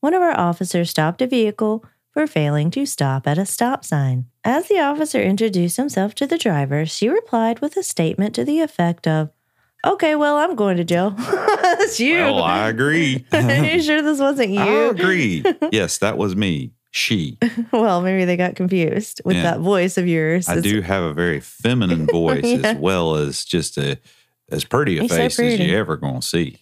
one 0.00 0.14
of 0.14 0.22
our 0.22 0.38
officers 0.38 0.90
stopped 0.90 1.22
a 1.22 1.26
vehicle 1.26 1.84
for 2.12 2.26
failing 2.26 2.70
to 2.72 2.84
stop 2.86 3.26
at 3.26 3.38
a 3.38 3.46
stop 3.46 3.84
sign. 3.84 4.26
As 4.44 4.68
the 4.68 4.78
officer 4.80 5.20
introduced 5.22 5.76
himself 5.76 6.14
to 6.16 6.26
the 6.26 6.38
driver, 6.38 6.84
she 6.86 7.08
replied 7.08 7.60
with 7.60 7.76
a 7.76 7.82
statement 7.82 8.34
to 8.34 8.44
the 8.44 8.60
effect 8.60 9.06
of, 9.06 9.30
Okay, 9.86 10.14
well, 10.14 10.36
I'm 10.36 10.56
going 10.56 10.76
to 10.76 10.84
jail. 10.84 11.10
That's 11.16 11.98
you. 11.98 12.16
well, 12.18 12.42
I 12.42 12.68
agree. 12.68 13.24
Are 13.32 13.64
you 13.64 13.80
sure 13.80 14.02
this 14.02 14.20
wasn't 14.20 14.50
you? 14.50 14.60
I 14.60 14.66
you? 14.66 14.90
agree. 14.90 15.44
Yes, 15.72 15.96
that 15.98 16.18
was 16.18 16.36
me. 16.36 16.72
She. 16.90 17.38
Well, 17.72 18.00
maybe 18.02 18.24
they 18.24 18.36
got 18.36 18.56
confused 18.56 19.20
with 19.24 19.36
Yeah. 19.36 19.42
that 19.42 19.60
voice 19.60 19.96
of 19.96 20.06
yours. 20.08 20.48
I 20.48 20.56
It's- 20.58 20.64
do 20.64 20.80
have 20.80 21.02
a 21.04 21.14
very 21.14 21.40
feminine 21.40 22.06
voice 22.12 22.44
Yeah. 22.44 22.70
as 22.70 22.76
well 22.76 23.14
as 23.16 23.44
just 23.44 23.78
a 23.78 23.98
as 24.50 24.64
pretty 24.64 24.98
a 24.98 25.02
You're 25.02 25.08
so 25.08 25.14
face 25.16 25.38
as 25.38 25.60
you 25.60 25.76
ever 25.76 25.96
gonna 25.96 26.20
see. 26.22 26.58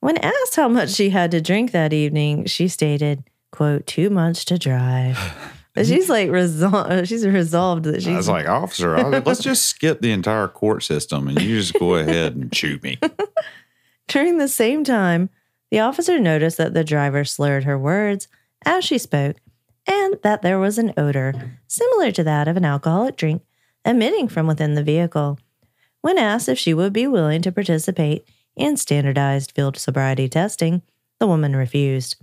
When 0.00 0.16
asked 0.18 0.56
how 0.56 0.68
much 0.68 0.90
she 0.90 1.10
had 1.10 1.30
to 1.32 1.42
drink 1.42 1.72
that 1.72 1.92
evening, 1.92 2.46
she 2.46 2.68
stated, 2.68 3.22
quote, 3.52 3.86
too 3.86 4.08
much 4.08 4.44
to 4.46 4.58
drive. 4.58 5.18
But 5.72 5.86
she's 5.86 6.08
like 6.10 6.30
resolved. 6.32 6.90
Uh, 6.90 7.04
she's 7.04 7.24
resolved 7.24 7.84
that 7.84 7.94
I 7.94 7.98
she's 8.00 8.16
was 8.16 8.28
like, 8.28 8.48
officer, 8.48 8.96
I, 8.96 9.20
let's 9.20 9.40
just 9.40 9.66
skip 9.66 10.00
the 10.00 10.10
entire 10.10 10.48
court 10.48 10.82
system 10.82 11.28
and 11.28 11.40
you 11.40 11.60
just 11.60 11.74
go 11.74 11.94
ahead 11.94 12.34
and 12.34 12.52
shoot 12.54 12.82
me. 12.82 12.98
During 14.08 14.38
the 14.38 14.48
same 14.48 14.82
time, 14.82 15.30
the 15.70 15.78
officer 15.78 16.18
noticed 16.18 16.56
that 16.58 16.74
the 16.74 16.82
driver 16.82 17.24
slurred 17.24 17.62
her 17.64 17.78
words 17.78 18.26
as 18.66 18.84
she 18.84 18.98
spoke 18.98 19.36
and 19.90 20.18
that 20.22 20.42
there 20.42 20.58
was 20.58 20.78
an 20.78 20.92
odor 20.96 21.58
similar 21.66 22.12
to 22.12 22.22
that 22.24 22.46
of 22.48 22.56
an 22.56 22.64
alcoholic 22.64 23.16
drink 23.16 23.42
emitting 23.84 24.28
from 24.28 24.46
within 24.46 24.74
the 24.74 24.84
vehicle. 24.84 25.38
When 26.00 26.18
asked 26.18 26.48
if 26.48 26.58
she 26.58 26.72
would 26.72 26.92
be 26.92 27.06
willing 27.06 27.42
to 27.42 27.52
participate 27.52 28.26
in 28.56 28.76
standardized 28.76 29.52
field 29.52 29.76
sobriety 29.76 30.28
testing, 30.28 30.82
the 31.18 31.26
woman 31.26 31.56
refused. 31.56 32.16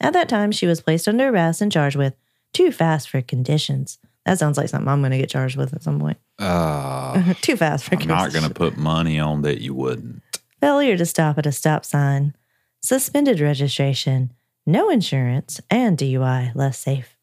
At 0.00 0.12
that 0.12 0.28
time, 0.28 0.52
she 0.52 0.66
was 0.66 0.80
placed 0.80 1.08
under 1.08 1.28
arrest 1.28 1.60
and 1.60 1.72
charged 1.72 1.96
with 1.96 2.14
too 2.52 2.70
fast 2.70 3.08
for 3.10 3.20
conditions. 3.22 3.98
That 4.24 4.38
sounds 4.38 4.56
like 4.56 4.68
something 4.68 4.88
I'm 4.88 5.00
going 5.00 5.12
to 5.12 5.18
get 5.18 5.30
charged 5.30 5.56
with 5.56 5.72
at 5.74 5.82
some 5.82 5.98
point. 5.98 6.18
Uh, 6.38 7.34
too 7.40 7.56
fast 7.56 7.84
for 7.84 7.96
I'm 7.96 8.06
not 8.06 8.32
gonna 8.32 8.50
put 8.50 8.76
money 8.76 9.18
on 9.18 9.42
that 9.42 9.60
you 9.60 9.74
wouldn't. 9.74 10.22
failure 10.60 10.96
to 10.96 11.06
stop 11.06 11.38
at 11.38 11.46
a 11.46 11.52
stop 11.52 11.84
sign, 11.84 12.34
suspended 12.80 13.40
registration, 13.40 14.32
no 14.68 14.90
insurance, 14.90 15.60
and 15.70 15.96
DUI, 15.96 16.54
less 16.54 16.78
safe. 16.78 17.16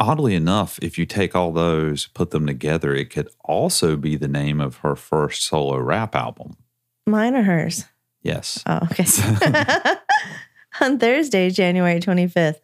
Oddly 0.00 0.34
enough, 0.34 0.78
if 0.80 0.98
you 0.98 1.04
take 1.04 1.36
all 1.36 1.52
those, 1.52 2.06
put 2.06 2.30
them 2.30 2.46
together, 2.46 2.94
it 2.94 3.10
could 3.10 3.28
also 3.44 3.96
be 3.96 4.16
the 4.16 4.26
name 4.26 4.60
of 4.60 4.78
her 4.78 4.96
first 4.96 5.44
solo 5.44 5.78
rap 5.78 6.14
album. 6.14 6.56
Mine 7.06 7.36
or 7.36 7.42
hers? 7.42 7.84
Yes. 8.22 8.62
Oh, 8.66 8.80
okay. 8.90 9.04
On 10.80 10.98
Thursday, 10.98 11.50
January 11.50 12.00
25th, 12.00 12.60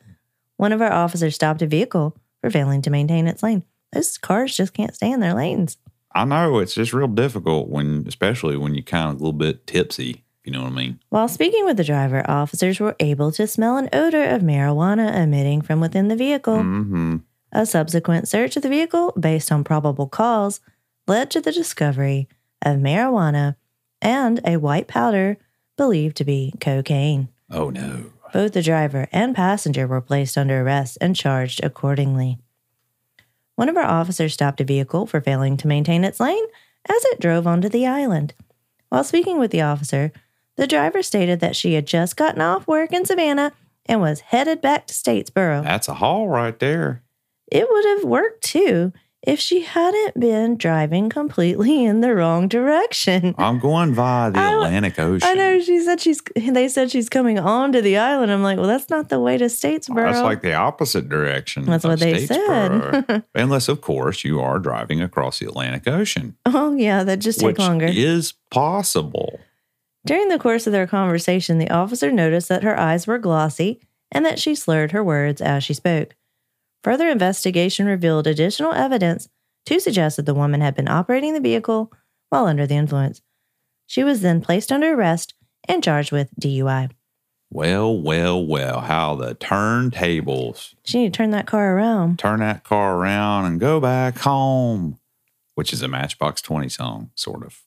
one 0.57 0.73
of 0.73 0.81
our 0.81 0.93
officers 0.93 1.35
stopped 1.35 1.61
a 1.61 1.67
vehicle 1.67 2.17
for 2.41 2.51
failing 2.51 2.81
to 2.83 2.91
maintain 2.91 3.27
its 3.27 3.43
lane. 3.43 3.65
Those 3.93 4.17
cars 4.17 4.57
just 4.57 4.73
can't 4.73 4.95
stay 4.95 5.11
in 5.11 5.21
their 5.21 5.35
lanes. 5.35 5.77
I 6.15 6.25
know 6.25 6.59
it's 6.61 6.75
just 6.75 6.95
real 6.95 7.09
difficult 7.09 7.69
when, 7.69 8.05
especially 8.09 8.57
when 8.57 8.73
you're 8.73 8.83
kind 8.83 9.11
of 9.11 9.15
a 9.17 9.19
little 9.19 9.35
bit 9.35 9.67
tipsy, 9.67 10.25
you 10.47 10.53
know 10.53 10.63
what 10.63 10.73
I 10.73 10.77
mean. 10.77 11.01
While 11.11 11.29
speaking 11.29 11.65
with 11.65 11.77
the 11.77 11.85
driver, 11.85 12.25
officers 12.31 12.79
were 12.81 12.97
able 13.01 13.33
to 13.33 13.47
smell 13.47 13.77
an 13.77 13.89
odor 13.93 14.25
of 14.25 14.43
marijuana 14.43 15.15
emitting 15.15 15.61
from 15.61 15.81
within 15.81 16.09
the 16.09 16.17
vehicle. 16.17 16.63
hmm 16.63 17.17
A 17.53 17.67
subsequent 17.67 18.29
search 18.29 18.57
of 18.57 18.63
the 18.63 18.69
vehicle, 18.69 19.13
based 19.19 19.51
on 19.51 19.65
probable 19.65 20.07
cause, 20.07 20.61
led 21.07 21.31
to 21.33 21.41
the 21.41 21.53
discovery 21.53 22.29
of 22.63 22.79
marijuana 22.79 23.57
and 24.01 24.41
a 24.45 24.57
white 24.57 24.87
powder 24.87 25.37
believed 25.77 26.17
to 26.19 26.25
be 26.25 26.55
cocaine. 26.61 27.29
Oh 27.51 27.71
no. 27.71 28.13
Both 28.33 28.53
the 28.53 28.63
driver 28.63 29.09
and 29.13 29.35
passenger 29.35 29.87
were 29.87 30.01
placed 30.01 30.37
under 30.39 30.63
arrest 30.63 30.99
and 31.01 31.17
charged 31.17 31.63
accordingly. 31.63 32.39
One 33.55 33.69
of 33.69 33.77
our 33.77 33.85
officers 33.85 34.35
stopped 34.35 34.61
a 34.61 34.65
vehicle 34.65 35.07
for 35.07 35.21
failing 35.21 35.57
to 35.59 35.69
maintain 35.69 36.05
its 36.05 36.21
lane 36.21 36.45
as 36.89 37.05
it 37.07 37.21
drove 37.21 37.47
onto 37.47 37.69
the 37.69 37.87
island. 37.87 38.35
While 38.91 39.05
speaking 39.05 39.39
with 39.39 39.51
the 39.51 39.63
officer, 39.63 40.13
the 40.57 40.67
driver 40.67 41.03
stated 41.03 41.41
that 41.41 41.57
she 41.57 41.75
had 41.75 41.87
just 41.87 42.17
gotten 42.17 42.41
off 42.41 42.67
work 42.67 42.93
in 42.93 43.05
Savannah 43.05 43.53
and 43.87 44.01
was 44.01 44.21
headed 44.21 44.61
back 44.61 44.87
to 44.87 44.95
Statesboro. 44.95 45.63
That's 45.63 45.89
a 45.89 45.95
haul 45.95 46.29
right 46.29 46.59
there. 46.59 47.03
It 47.51 47.69
would 47.71 47.85
have 47.85 48.05
worked 48.05 48.43
too 48.43 48.93
if 49.23 49.41
she 49.41 49.63
hadn't 49.63 50.19
been 50.19 50.57
driving 50.57 51.09
completely 51.09 51.85
in 51.85 52.01
the 52.01 52.15
wrong 52.15 52.47
direction. 52.49 53.35
I'm 53.39 53.59
going 53.59 53.93
via 53.95 54.31
the 54.31 54.39
I- 54.39 54.55
Atlantic 54.55 54.99
Ocean. 54.99 55.29
I 55.29 55.35
know 55.35 55.61
she 55.61 55.81
said 55.81 56.01
she's. 56.01 56.23
They 56.37 56.69
said 56.69 56.91
she's 56.91 57.09
coming 57.09 57.39
onto 57.39 57.81
the 57.81 57.97
island. 57.99 58.33
I'm 58.33 58.43
like, 58.43 58.57
well, 58.57 58.67
that's 58.69 58.89
not 58.89 59.09
the 59.09 59.21
way 59.21 59.37
to 59.37 59.47
Statesboro. 59.47 60.13
That's 60.13 60.23
like 60.23 60.43
the 60.43 60.55
opposite 60.55 61.09
direction. 61.09 61.65
That's 61.65 61.85
what 61.85 61.99
they 62.01 62.27
said. 62.27 63.25
Unless, 63.35 63.69
of 63.69 63.81
course, 63.81 64.25
you 64.25 64.41
are 64.41 64.59
driving 64.59 65.01
across 65.03 65.39
the 65.41 65.47
Atlantic 65.47 65.87
Ocean, 65.89 66.37
oh 66.47 66.75
yeah, 66.77 67.03
that 67.05 67.19
just 67.19 67.41
take 67.41 67.59
longer. 67.59 67.87
is 67.87 68.33
possible. 68.51 69.41
During 70.07 70.29
the 70.29 70.39
course 70.39 70.69
of 70.69 70.73
their 70.73 70.87
conversation, 70.87 71.59
the 71.59 71.69
officer 71.69 72.13
noticed 72.13 72.49
that 72.49 72.63
her 72.63 72.79
eyes 72.79 73.09
were 73.09 73.19
glossy 73.19 73.81
and 74.13 74.25
that 74.25 74.39
she 74.39 74.55
slurred 74.55 74.93
her 74.93 75.03
words 75.03 75.41
as 75.41 75.65
she 75.65 75.75
spoke. 75.75 76.15
Further 76.85 77.09
investigation 77.09 77.87
revealed 77.87 78.29
additional 78.29 78.73
evidence 78.73 79.29
to 79.65 79.81
suggest 79.81 80.17
that 80.17 80.25
the 80.25 80.33
woman 80.33 80.61
had 80.61 80.77
been 80.77 80.87
operating 80.87 81.35
the 81.35 81.41
vehicle 81.41 81.93
while 82.29 82.47
under 82.47 82.69
the 82.69 82.77
influence. 82.77 83.21
She 83.89 84.05
was 84.05 84.21
then 84.21 84.41
placed 84.41 84.71
under 84.71 84.95
arrest 84.95 85.35
and 85.69 85.83
charged 85.83 86.13
with 86.13 86.31
DUI. 86.41 86.93
Well, 87.51 88.01
well, 88.01 88.47
well, 88.47 88.83
how 88.83 89.17
the 89.17 89.35
turntables. 89.35 90.75
She 90.85 90.99
need 90.99 91.15
to 91.15 91.17
turn 91.17 91.33
that 91.33 91.49
car 91.49 91.77
around. 91.77 92.21
Turn 92.21 92.39
that 92.39 92.63
car 92.63 92.97
around 92.97 93.47
and 93.47 93.59
go 93.59 93.81
back 93.81 94.19
home, 94.19 95.01
which 95.57 95.73
is 95.73 95.83
a 95.83 95.89
Matchbox 95.89 96.41
20 96.43 96.69
song, 96.69 97.11
sort 97.17 97.45
of. 97.45 97.66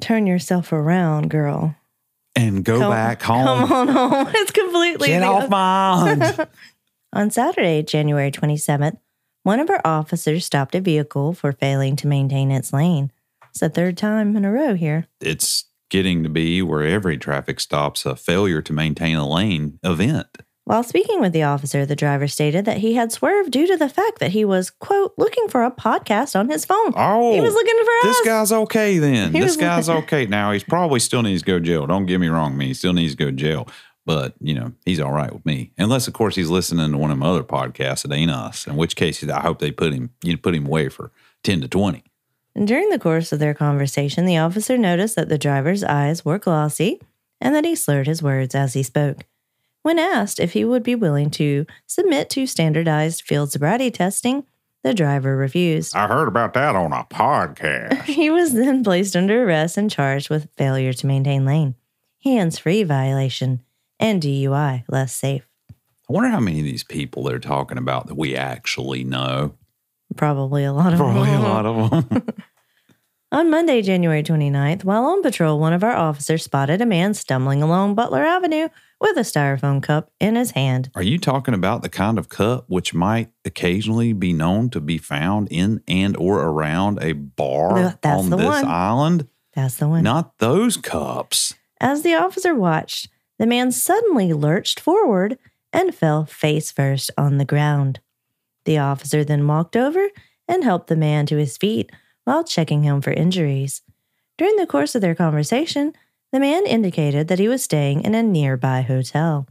Turn 0.00 0.26
yourself 0.26 0.72
around, 0.72 1.30
girl. 1.30 1.74
And 2.34 2.64
go 2.64 2.78
Come- 2.78 2.90
back 2.92 3.22
home. 3.22 3.46
Come 3.68 3.72
on 3.72 3.88
home. 3.88 4.28
It's 4.34 4.50
completely 4.50 5.08
Get 5.08 5.22
off 5.22 5.48
my 5.48 5.58
island. 5.58 6.48
On 7.12 7.30
Saturday, 7.30 7.82
January 7.82 8.30
27th, 8.30 8.98
one 9.42 9.58
of 9.60 9.70
our 9.70 9.80
officers 9.84 10.44
stopped 10.44 10.74
a 10.74 10.80
vehicle 10.80 11.32
for 11.32 11.52
failing 11.52 11.96
to 11.96 12.06
maintain 12.06 12.50
its 12.50 12.72
lane. 12.72 13.10
It's 13.50 13.60
the 13.60 13.70
third 13.70 13.96
time 13.96 14.36
in 14.36 14.44
a 14.44 14.52
row 14.52 14.74
here. 14.74 15.06
it's 15.20 15.64
getting 15.88 16.24
to 16.24 16.28
be 16.28 16.60
where 16.62 16.82
every 16.82 17.16
traffic 17.16 17.60
stop's 17.60 18.04
a 18.04 18.16
failure 18.16 18.60
to 18.60 18.72
maintain 18.72 19.14
a 19.16 19.26
lane 19.26 19.78
event. 19.84 20.26
While 20.66 20.82
speaking 20.82 21.20
with 21.20 21.32
the 21.32 21.44
officer, 21.44 21.86
the 21.86 21.94
driver 21.94 22.26
stated 22.26 22.64
that 22.64 22.78
he 22.78 22.94
had 22.94 23.12
swerved 23.12 23.52
due 23.52 23.68
to 23.68 23.76
the 23.76 23.88
fact 23.88 24.18
that 24.18 24.32
he 24.32 24.44
was, 24.44 24.70
quote, 24.70 25.14
looking 25.16 25.46
for 25.46 25.62
a 25.62 25.70
podcast 25.70 26.34
on 26.34 26.50
his 26.50 26.64
phone. 26.64 26.92
Oh, 26.96 27.32
he 27.32 27.40
was 27.40 27.54
looking 27.54 27.78
for 27.78 27.84
this 28.02 28.10
us. 28.10 28.18
This 28.18 28.26
guy's 28.26 28.52
okay 28.52 28.98
then. 28.98 29.32
He 29.32 29.38
this 29.38 29.56
guy's 29.56 29.88
okay. 29.88 30.26
Now 30.26 30.50
he's 30.50 30.64
probably 30.64 30.98
still 30.98 31.22
needs 31.22 31.42
to 31.42 31.46
go 31.46 31.60
to 31.60 31.64
jail. 31.64 31.86
Don't 31.86 32.06
get 32.06 32.18
me 32.18 32.26
wrong, 32.26 32.54
I 32.54 32.56
mean, 32.56 32.68
he 32.68 32.74
still 32.74 32.92
needs 32.92 33.12
to 33.12 33.16
go 33.16 33.26
to 33.26 33.36
jail. 33.36 33.68
But 34.06 34.34
you 34.40 34.54
know, 34.54 34.72
he's 34.84 34.98
all 34.98 35.12
right 35.12 35.32
with 35.32 35.46
me. 35.46 35.70
Unless 35.78 36.08
of 36.08 36.14
course 36.14 36.34
he's 36.34 36.50
listening 36.50 36.90
to 36.90 36.98
one 36.98 37.12
of 37.12 37.18
my 37.18 37.28
other 37.28 37.44
podcasts 37.44 38.02
that 38.02 38.12
ain't 38.12 38.32
us. 38.32 38.66
In 38.66 38.74
which 38.74 38.96
case 38.96 39.22
I 39.22 39.42
hope 39.42 39.60
they 39.60 39.70
put 39.70 39.92
him 39.92 40.10
you 40.24 40.32
know, 40.32 40.38
put 40.42 40.56
him 40.56 40.66
away 40.66 40.88
for 40.88 41.12
ten 41.44 41.60
to 41.60 41.68
twenty. 41.68 42.02
And 42.56 42.66
during 42.66 42.88
the 42.88 42.98
course 42.98 43.30
of 43.30 43.38
their 43.38 43.54
conversation, 43.54 44.26
the 44.26 44.38
officer 44.38 44.76
noticed 44.76 45.14
that 45.14 45.28
the 45.28 45.38
driver's 45.38 45.84
eyes 45.84 46.24
were 46.24 46.40
glossy 46.40 47.00
and 47.40 47.54
that 47.54 47.64
he 47.64 47.76
slurred 47.76 48.08
his 48.08 48.20
words 48.20 48.52
as 48.52 48.72
he 48.72 48.82
spoke. 48.82 49.26
When 49.86 50.00
asked 50.00 50.40
if 50.40 50.54
he 50.54 50.64
would 50.64 50.82
be 50.82 50.96
willing 50.96 51.30
to 51.30 51.64
submit 51.86 52.28
to 52.30 52.48
standardized 52.48 53.22
field 53.22 53.52
sobriety 53.52 53.92
testing, 53.92 54.44
the 54.82 54.92
driver 54.92 55.36
refused. 55.36 55.94
I 55.94 56.08
heard 56.08 56.26
about 56.26 56.54
that 56.54 56.74
on 56.74 56.92
a 56.92 57.04
podcast. 57.08 58.02
He 58.02 58.28
was 58.28 58.52
then 58.52 58.82
placed 58.82 59.14
under 59.14 59.44
arrest 59.44 59.76
and 59.76 59.88
charged 59.88 60.28
with 60.28 60.48
failure 60.56 60.92
to 60.92 61.06
maintain 61.06 61.44
lane, 61.44 61.76
hands 62.24 62.58
free 62.58 62.82
violation, 62.82 63.62
and 64.00 64.20
DUI, 64.20 64.82
less 64.88 65.12
safe. 65.12 65.46
I 65.70 66.12
wonder 66.12 66.30
how 66.30 66.40
many 66.40 66.58
of 66.58 66.64
these 66.64 66.82
people 66.82 67.22
they're 67.22 67.38
talking 67.38 67.78
about 67.78 68.08
that 68.08 68.16
we 68.16 68.34
actually 68.34 69.04
know. 69.04 69.54
Probably 70.16 70.64
a 70.64 70.72
lot 70.72 70.94
of 70.94 70.98
them. 70.98 71.12
Probably 71.12 71.32
a 71.32 71.38
lot 71.38 71.64
of 71.64 72.08
them. 72.10 72.26
On 73.30 73.50
Monday, 73.50 73.82
January 73.82 74.24
29th, 74.24 74.82
while 74.82 75.04
on 75.04 75.22
patrol, 75.22 75.60
one 75.60 75.72
of 75.72 75.84
our 75.84 75.94
officers 75.94 76.42
spotted 76.42 76.80
a 76.80 76.86
man 76.86 77.14
stumbling 77.14 77.62
along 77.62 77.94
Butler 77.94 78.24
Avenue 78.24 78.68
with 79.00 79.16
a 79.16 79.20
styrofoam 79.20 79.82
cup 79.82 80.10
in 80.20 80.36
his 80.36 80.52
hand. 80.52 80.90
Are 80.94 81.02
you 81.02 81.18
talking 81.18 81.54
about 81.54 81.82
the 81.82 81.88
kind 81.88 82.18
of 82.18 82.28
cup 82.28 82.64
which 82.68 82.94
might 82.94 83.30
occasionally 83.44 84.12
be 84.12 84.32
known 84.32 84.70
to 84.70 84.80
be 84.80 84.98
found 84.98 85.48
in 85.50 85.82
and 85.86 86.16
or 86.16 86.42
around 86.42 87.02
a 87.02 87.12
bar 87.12 87.96
that's 88.00 88.06
on 88.06 88.30
the 88.30 88.36
this 88.36 88.46
one. 88.46 88.64
island? 88.64 89.28
That's 89.54 89.76
the 89.76 89.88
one. 89.88 90.02
Not 90.02 90.38
those 90.38 90.76
cups. 90.76 91.54
As 91.80 92.02
the 92.02 92.14
officer 92.14 92.54
watched, 92.54 93.08
the 93.38 93.46
man 93.46 93.70
suddenly 93.70 94.32
lurched 94.32 94.80
forward 94.80 95.38
and 95.72 95.94
fell 95.94 96.24
face 96.24 96.72
first 96.72 97.10
on 97.18 97.38
the 97.38 97.44
ground. 97.44 98.00
The 98.64 98.78
officer 98.78 99.24
then 99.24 99.46
walked 99.46 99.76
over 99.76 100.08
and 100.48 100.64
helped 100.64 100.88
the 100.88 100.96
man 100.96 101.26
to 101.26 101.36
his 101.36 101.56
feet 101.56 101.90
while 102.24 102.44
checking 102.44 102.82
him 102.82 103.00
for 103.00 103.12
injuries. 103.12 103.82
During 104.38 104.56
the 104.56 104.66
course 104.66 104.94
of 104.94 105.00
their 105.00 105.14
conversation, 105.14 105.92
the 106.36 106.40
man 106.40 106.66
indicated 106.66 107.28
that 107.28 107.38
he 107.38 107.48
was 107.48 107.62
staying 107.62 108.02
in 108.02 108.14
a 108.14 108.22
nearby 108.22 108.82
hotel. 108.82 109.46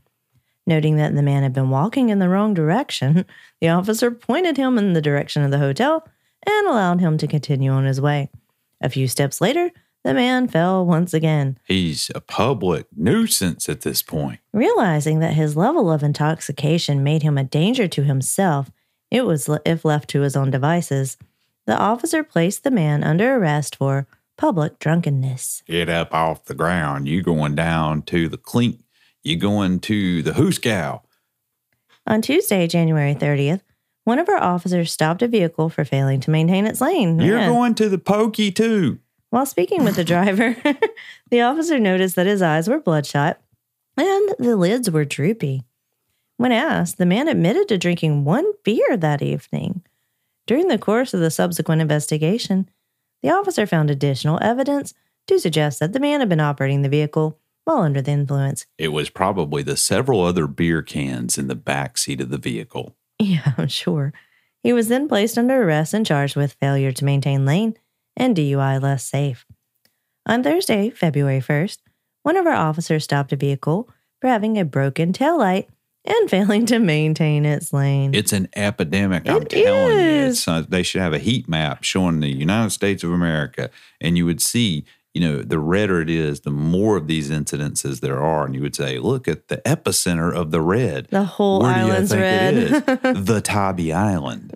Noting 0.68 0.98
that 0.98 1.16
the 1.16 1.24
man 1.24 1.42
had 1.42 1.52
been 1.52 1.72
walking 1.72 2.10
in 2.10 2.20
the 2.20 2.30
wrong 2.30 2.54
direction, 2.54 3.26
the 3.60 3.70
officer 3.70 4.12
pointed 4.12 4.56
him 4.56 4.78
in 4.78 4.94
the 4.94 5.02
direction 5.02 5.42
of 5.42 5.50
the 5.50 5.58
hotel 5.58 6.08
and 6.46 6.68
allowed 6.68 7.02
him 7.02 7.18
to 7.18 7.26
continue 7.26 7.72
on 7.72 7.86
his 7.86 8.00
way. 8.00 8.30
A 8.82 8.90
few 8.90 9.08
steps 9.08 9.42
later, 9.42 9.72
the 10.04 10.14
man 10.14 10.48
fell 10.48 10.86
once 10.86 11.12
again. 11.12 11.58
He's 11.66 12.12
a 12.14 12.22
public 12.22 12.86
nuisance 12.96 13.68
at 13.68 13.82
this 13.82 14.04
point. 14.04 14.40
Realizing 14.54 15.18
that 15.22 15.34
his 15.34 15.58
level 15.58 15.92
of 15.92 16.04
intoxication 16.04 17.04
made 17.04 17.24
him 17.24 17.36
a 17.36 17.44
danger 17.44 17.88
to 17.88 18.04
himself, 18.04 18.70
it 19.10 19.26
was 19.26 19.50
if 19.66 19.84
left 19.84 20.08
to 20.12 20.22
his 20.22 20.36
own 20.36 20.52
devices, 20.52 21.18
the 21.66 21.76
officer 21.76 22.24
placed 22.24 22.64
the 22.64 22.70
man 22.70 23.04
under 23.04 23.38
arrest 23.38 23.76
for 23.76 24.06
public 24.38 24.80
drunkenness. 24.80 25.64
Get 25.66 25.90
up 25.90 26.14
off 26.14 26.46
the 26.46 26.56
ground. 26.56 27.08
You 27.08 27.22
going 27.22 27.56
down 27.56 28.02
to 28.04 28.28
the 28.30 28.38
clink. 28.38 28.82
You 29.24 29.36
going 29.38 29.80
to 29.82 30.22
the 30.22 30.32
hooskow. 30.32 31.02
On 32.08 32.22
Tuesday, 32.22 32.68
January 32.68 33.16
30th, 33.16 33.62
one 34.04 34.20
of 34.20 34.30
our 34.30 34.38
officers 34.42 34.92
stopped 34.92 35.24
a 35.24 35.28
vehicle 35.28 35.70
for 35.70 35.84
failing 35.84 36.20
to 36.22 36.32
maintain 36.32 36.66
its 36.68 36.80
lane. 36.82 37.20
You're 37.20 37.40
Yeah. 37.40 37.48
going 37.50 37.74
to 37.76 37.90
the 37.90 37.98
pokey 37.98 38.52
too. 38.52 39.00
While 39.32 39.48
speaking 39.48 39.84
with 39.84 39.96
the 39.96 40.04
driver, 40.14 40.56
the 41.32 41.42
officer 41.42 41.80
noticed 41.80 42.16
that 42.16 42.28
his 42.28 42.42
eyes 42.42 42.68
were 42.70 42.80
bloodshot 42.80 43.42
and 43.98 44.36
the 44.38 44.56
lids 44.56 44.92
were 44.92 45.06
droopy. 45.06 45.64
When 46.38 46.52
asked, 46.52 46.98
the 46.98 47.06
man 47.06 47.28
admitted 47.28 47.68
to 47.70 47.78
drinking 47.78 48.26
one 48.26 48.46
beer 48.64 48.96
that 48.98 49.22
evening. 49.22 49.82
During 50.46 50.68
the 50.68 50.78
course 50.78 51.14
of 51.14 51.22
the 51.22 51.32
subsequent 51.32 51.82
investigation, 51.82 52.70
the 53.26 53.32
officer 53.32 53.66
found 53.66 53.90
additional 53.90 54.38
evidence 54.40 54.94
to 55.26 55.40
suggest 55.40 55.80
that 55.80 55.94
the 55.94 56.00
man 56.00 56.20
had 56.20 56.30
been 56.30 56.40
operating 56.40 56.84
the 56.84 56.90
vehicle 56.90 57.40
while 57.64 57.80
under 57.80 58.00
the 58.00 58.12
influence. 58.12 58.68
It 58.78 58.90
was 58.90 59.10
probably 59.10 59.64
the 59.64 59.76
several 59.76 60.22
other 60.22 60.46
beer 60.46 60.84
cans 60.84 61.36
in 61.36 61.48
the 61.48 61.56
back 61.56 61.98
seat 61.98 62.22
of 62.22 62.30
the 62.30 62.38
vehicle. 62.38 62.96
Yeah, 63.18 63.54
I'm 63.58 63.68
sure. 63.68 64.14
He 64.62 64.74
was 64.74 64.90
then 64.90 65.08
placed 65.08 65.40
under 65.40 65.64
arrest 65.64 65.92
and 65.92 66.06
charged 66.06 66.36
with 66.36 66.54
failure 66.54 66.92
to 66.92 67.04
maintain 67.04 67.48
lane 67.48 67.76
and 68.16 68.38
DUI 68.38 68.80
less 68.80 69.04
safe. 69.04 69.44
On 70.28 70.44
Thursday, 70.44 70.92
February 70.92 71.42
1st, 71.42 71.80
one 72.22 72.38
of 72.38 72.46
our 72.46 72.54
officers 72.54 73.06
stopped 73.06 73.34
a 73.34 73.36
vehicle 73.36 73.90
for 74.22 74.28
having 74.28 74.60
a 74.60 74.66
broken 74.66 75.14
taillight 75.14 75.66
and 76.06 76.30
failing 76.30 76.66
to 76.68 76.80
maintain 76.80 77.46
its 77.46 77.74
lane. 77.74 78.14
It's 78.14 78.34
an 78.34 78.48
epidemic. 78.56 79.28
I'm 79.30 79.44
It 79.44 79.50
telling 79.50 79.98
you. 79.98 80.04
is. 80.04 80.38
It's, 80.38 80.48
uh, 80.48 80.64
they 80.68 80.84
should 80.84 81.02
have 81.02 81.14
a 81.14 81.20
heat 81.20 81.48
map 81.50 81.84
showing 81.84 82.20
the 82.20 82.30
United 82.36 82.70
States 82.72 83.04
of 83.04 83.12
America, 83.12 83.70
and 84.00 84.18
you 84.18 84.26
would 84.26 84.42
see, 84.42 84.86
you 85.14 85.22
know, 85.22 85.42
the 85.42 85.60
redder 85.60 86.02
it 86.02 86.10
is, 86.10 86.42
the 86.42 86.52
more 86.52 86.98
of 86.98 87.08
these 87.08 87.30
incidences 87.32 88.02
there 88.02 88.22
are, 88.22 88.46
and 88.46 88.54
you 88.56 88.62
would 88.62 88.76
say, 88.76 89.00
look 89.00 89.28
at 89.28 89.48
the 89.48 89.58
epicenter 89.66 90.34
of 90.34 90.52
the 90.52 90.62
red. 90.62 91.08
the 91.10 91.24
whole 91.24 91.62
Where 91.62 91.74
do 91.74 91.80
you 91.82 91.86
island's 91.88 92.12
think 92.12 92.22
red. 92.22 92.54
it 92.56 92.72
is? 93.18 93.26
the 93.26 93.42
Tybee 93.42 93.92
Island. 93.94 94.56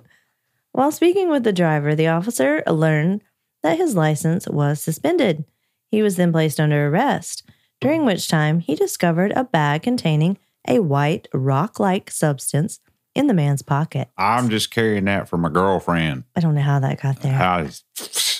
While 0.71 0.91
speaking 0.91 1.29
with 1.29 1.43
the 1.43 1.53
driver, 1.53 1.95
the 1.95 2.07
officer 2.07 2.61
learned 2.67 3.21
that 3.63 3.77
his 3.77 3.95
license 3.95 4.47
was 4.47 4.81
suspended. 4.81 5.45
He 5.91 6.01
was 6.01 6.15
then 6.15 6.31
placed 6.31 6.59
under 6.59 6.87
arrest, 6.87 7.43
during 7.81 8.05
which 8.05 8.27
time 8.27 8.59
he 8.59 8.75
discovered 8.75 9.33
a 9.35 9.43
bag 9.45 9.81
containing 9.81 10.37
a 10.67 10.79
white 10.79 11.27
rock 11.33 11.79
like 11.79 12.11
substance 12.11 12.79
in 13.15 13.27
the 13.27 13.33
man's 13.33 13.61
pocket. 13.61 14.09
I'm 14.17 14.49
just 14.49 14.71
carrying 14.71 15.05
that 15.05 15.27
for 15.27 15.37
my 15.37 15.49
girlfriend. 15.49 16.23
I 16.35 16.39
don't 16.39 16.55
know 16.55 16.61
how 16.61 16.79
that 16.79 17.01
got 17.01 17.21
there. 17.21 17.33
How- 17.33 17.67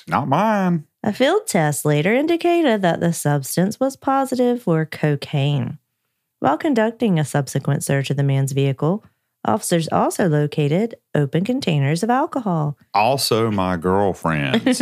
not 0.07 0.27
mine. 0.27 0.85
A 1.03 1.13
field 1.13 1.47
test 1.47 1.85
later 1.85 2.13
indicated 2.13 2.81
that 2.81 2.99
the 2.99 3.13
substance 3.13 3.79
was 3.79 3.95
positive 3.95 4.63
for 4.63 4.85
cocaine. 4.85 5.77
While 6.39 6.57
conducting 6.57 7.19
a 7.19 7.25
subsequent 7.25 7.83
search 7.83 8.09
of 8.09 8.17
the 8.17 8.23
man's 8.23 8.51
vehicle, 8.53 9.03
officers 9.45 9.87
also 9.91 10.27
located 10.27 10.95
open 11.13 11.43
containers 11.45 12.01
of 12.03 12.09
alcohol. 12.09 12.77
Also, 12.93 13.51
my 13.51 13.77
girlfriend's. 13.77 14.81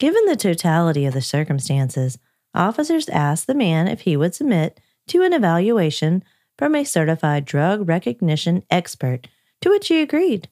Given 0.00 0.24
the 0.24 0.34
totality 0.34 1.04
of 1.04 1.12
the 1.12 1.20
circumstances, 1.20 2.18
officers 2.54 3.10
asked 3.10 3.46
the 3.46 3.54
man 3.54 3.86
if 3.86 4.00
he 4.00 4.16
would 4.16 4.34
submit 4.34 4.80
to 5.08 5.22
an 5.22 5.34
evaluation 5.34 6.24
from 6.58 6.74
a 6.74 6.84
certified 6.84 7.44
drug 7.44 7.86
recognition 7.86 8.62
expert, 8.70 9.28
to 9.60 9.68
which 9.68 9.88
he 9.88 10.00
agreed. 10.00 10.48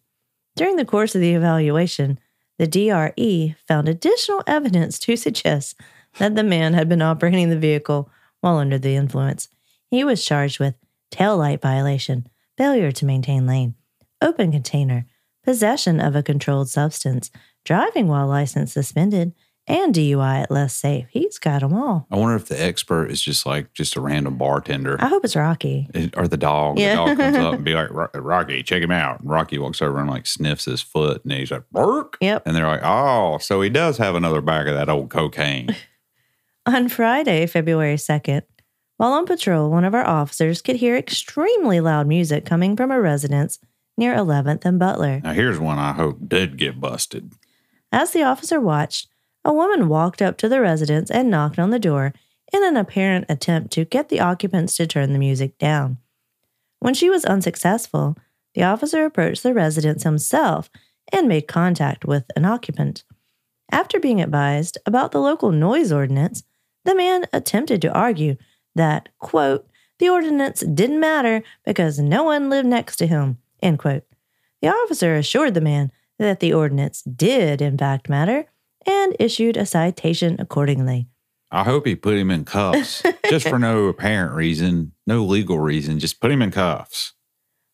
During 0.55 0.77
the 0.77 0.85
course 0.85 1.15
of 1.15 1.23
the 1.23 1.33
evaluation, 1.33 2.21
the 2.59 2.67
DRE 2.67 3.57
found 3.67 3.89
additional 3.89 4.43
evidence 4.47 4.99
to 5.01 5.17
suggest 5.17 5.81
that 6.19 6.35
the 6.35 6.45
man 6.45 6.75
had 6.75 6.89
been 6.89 7.01
operating 7.01 7.49
the 7.49 7.59
vehicle 7.59 8.11
while 8.41 8.59
under 8.59 8.79
the 8.79 8.97
influence. 8.97 9.49
He 9.91 10.05
was 10.05 10.25
charged 10.25 10.61
with 10.61 10.75
taillight 11.11 11.63
violation, 11.63 12.29
failure 12.59 12.93
to 12.93 13.07
maintain 13.07 13.47
lane, 13.47 13.77
open 14.21 14.53
container, 14.53 15.07
possession 15.49 15.99
of 15.99 16.15
a 16.15 16.23
controlled 16.23 16.69
substance, 16.69 17.31
driving 17.65 18.07
while 18.07 18.27
license 18.27 18.75
suspended, 18.75 19.33
and 19.67 19.95
DUI 19.95 20.43
at 20.43 20.51
less 20.51 20.75
safe. 20.75 21.07
He's 21.11 21.39
got 21.39 21.63
them 21.63 21.73
all. 21.73 22.07
I 22.11 22.17
wonder 22.17 22.37
if 22.37 22.49
the 22.49 22.63
expert 22.63 23.11
is 23.11 23.23
just 23.23 23.47
like 23.47 23.73
just 23.73 23.97
a 23.97 24.01
random 24.03 24.37
bartender. 24.37 24.99
I 25.01 25.09
hope 25.09 25.25
it's 25.25 25.35
Rocky. 25.35 25.89
It- 25.95 26.19
or 26.19 26.29
the 26.29 26.37
dog. 26.37 26.79
Yeah. 26.79 26.97
The 26.97 27.15
dog 27.15 27.17
comes 27.17 27.37
up 27.39 27.55
and 27.55 27.65
be 27.65 27.73
like, 27.73 27.89
Rocky, 28.15 28.63
check 28.63 28.83
him 28.83 28.91
out. 28.91 29.21
And 29.21 29.31
Rocky 29.31 29.57
walks 29.59 29.81
over 29.81 29.99
and 29.99 30.11
like 30.11 30.27
sniffs 30.27 30.67
his 30.67 30.83
foot 30.83 31.25
and 31.25 31.33
he's 31.33 31.51
like, 31.51 31.65
Burk. 31.73 32.19
Yep. 32.21 32.43
And 32.45 32.55
they're 32.55 32.67
like, 32.67 32.83
oh, 32.85 33.39
so 33.39 33.63
he 33.63 33.71
does 33.71 33.97
have 33.97 34.15
another 34.17 34.43
bag 34.43 34.69
of 34.69 34.75
that 34.75 34.91
old 34.91 35.09
cocaine. 35.09 35.75
On 36.67 36.91
Friday, 36.91 37.47
February 37.47 37.97
2nd, 37.97 38.43
while 38.99 39.13
on 39.13 39.25
patrol, 39.25 39.71
one 39.71 39.87
of 39.87 39.95
our 39.95 40.07
officers 40.07 40.61
could 40.61 40.77
hear 40.77 40.95
extremely 40.95 41.81
loud 41.81 42.07
music 42.07 42.45
coming 42.45 42.77
from 42.77 42.91
a 42.91 43.01
residence 43.01 43.59
near 43.99 44.15
11th 44.15 44.65
and 44.65 44.79
Butler. 44.79 45.21
now, 45.23 45.33
here's 45.33 45.59
one 45.59 45.79
I 45.79 45.93
hope 45.93 46.29
did 46.29 46.57
get 46.57 46.81
busted. 46.81 47.33
As 47.93 48.13
the 48.13 48.23
officer 48.23 48.61
watched, 48.61 49.09
a 49.45 49.53
woman 49.53 49.89
walked 49.89 50.23
up 50.23 50.39
to 50.39 50.49
the 50.49 50.61
residence 50.61 51.11
and 51.11 51.31
knocked 51.31 51.59
on 51.59 51.71
the 51.71 51.79
door 51.79 52.13
in 52.53 52.65
an 52.65 52.77
apparent 52.77 53.27
attempt 53.29 53.73
to 53.73 53.85
get 53.85 54.09
the 54.09 54.21
occupants 54.21 54.77
to 54.77 54.87
turn 54.87 55.13
the 55.13 55.19
music 55.19 55.59
down. 55.59 55.99
When 56.81 56.95
she 56.95 57.11
was 57.11 57.25
unsuccessful, 57.25 58.17
the 58.55 58.63
officer 58.63 59.05
approached 59.05 59.43
the 59.43 59.55
residence 59.55 60.05
himself 60.05 60.71
and 61.13 61.29
made 61.29 61.49
contact 61.49 62.05
with 62.05 62.25
an 62.37 62.45
occupant. 62.45 63.05
After 63.71 64.01
being 64.01 64.21
advised 64.21 64.79
about 64.87 65.13
the 65.13 65.21
local 65.21 65.53
noise 65.53 65.93
ordinance, 65.93 66.45
the 66.85 66.95
man 66.95 67.27
attempted 67.33 67.83
to 67.83 67.93
argue 67.93 68.37
that, 68.75 69.09
quote, 69.19 69.69
the 69.99 70.09
ordinance 70.09 70.61
didn't 70.61 71.01
matter 71.01 71.43
because 71.65 71.99
no 71.99 72.25
one 72.25 72.49
lived 72.49 72.69
next 72.69 72.97
to 72.97 73.07
him, 73.07 73.39
end 73.63 73.79
quote. 73.79 74.05
The 74.63 74.69
officer 74.69 75.15
assured 75.15 75.55
the 75.55 75.61
man 75.61 75.93
that 76.19 76.41
the 76.41 76.53
ordinance 76.53 77.03
did, 77.03 77.63
in 77.63 77.79
fact, 77.79 78.09
matter 78.09 78.47
and 78.87 79.17
issued 79.19 79.57
a 79.57 79.67
citation 79.67 80.37
accordingly. 80.39 81.09
I 81.51 81.65
hope 81.65 81.87
he 81.87 81.95
put 81.95 82.17
him 82.17 82.31
in 82.31 82.45
cuffs 82.45 83.03
just 83.29 83.49
for 83.49 83.59
no 83.59 83.85
apparent 83.89 84.35
reason, 84.35 84.93
no 85.07 85.25
legal 85.25 85.59
reason. 85.59 85.99
Just 85.99 86.21
put 86.21 86.31
him 86.31 86.43
in 86.43 86.51
cuffs. 86.51 87.15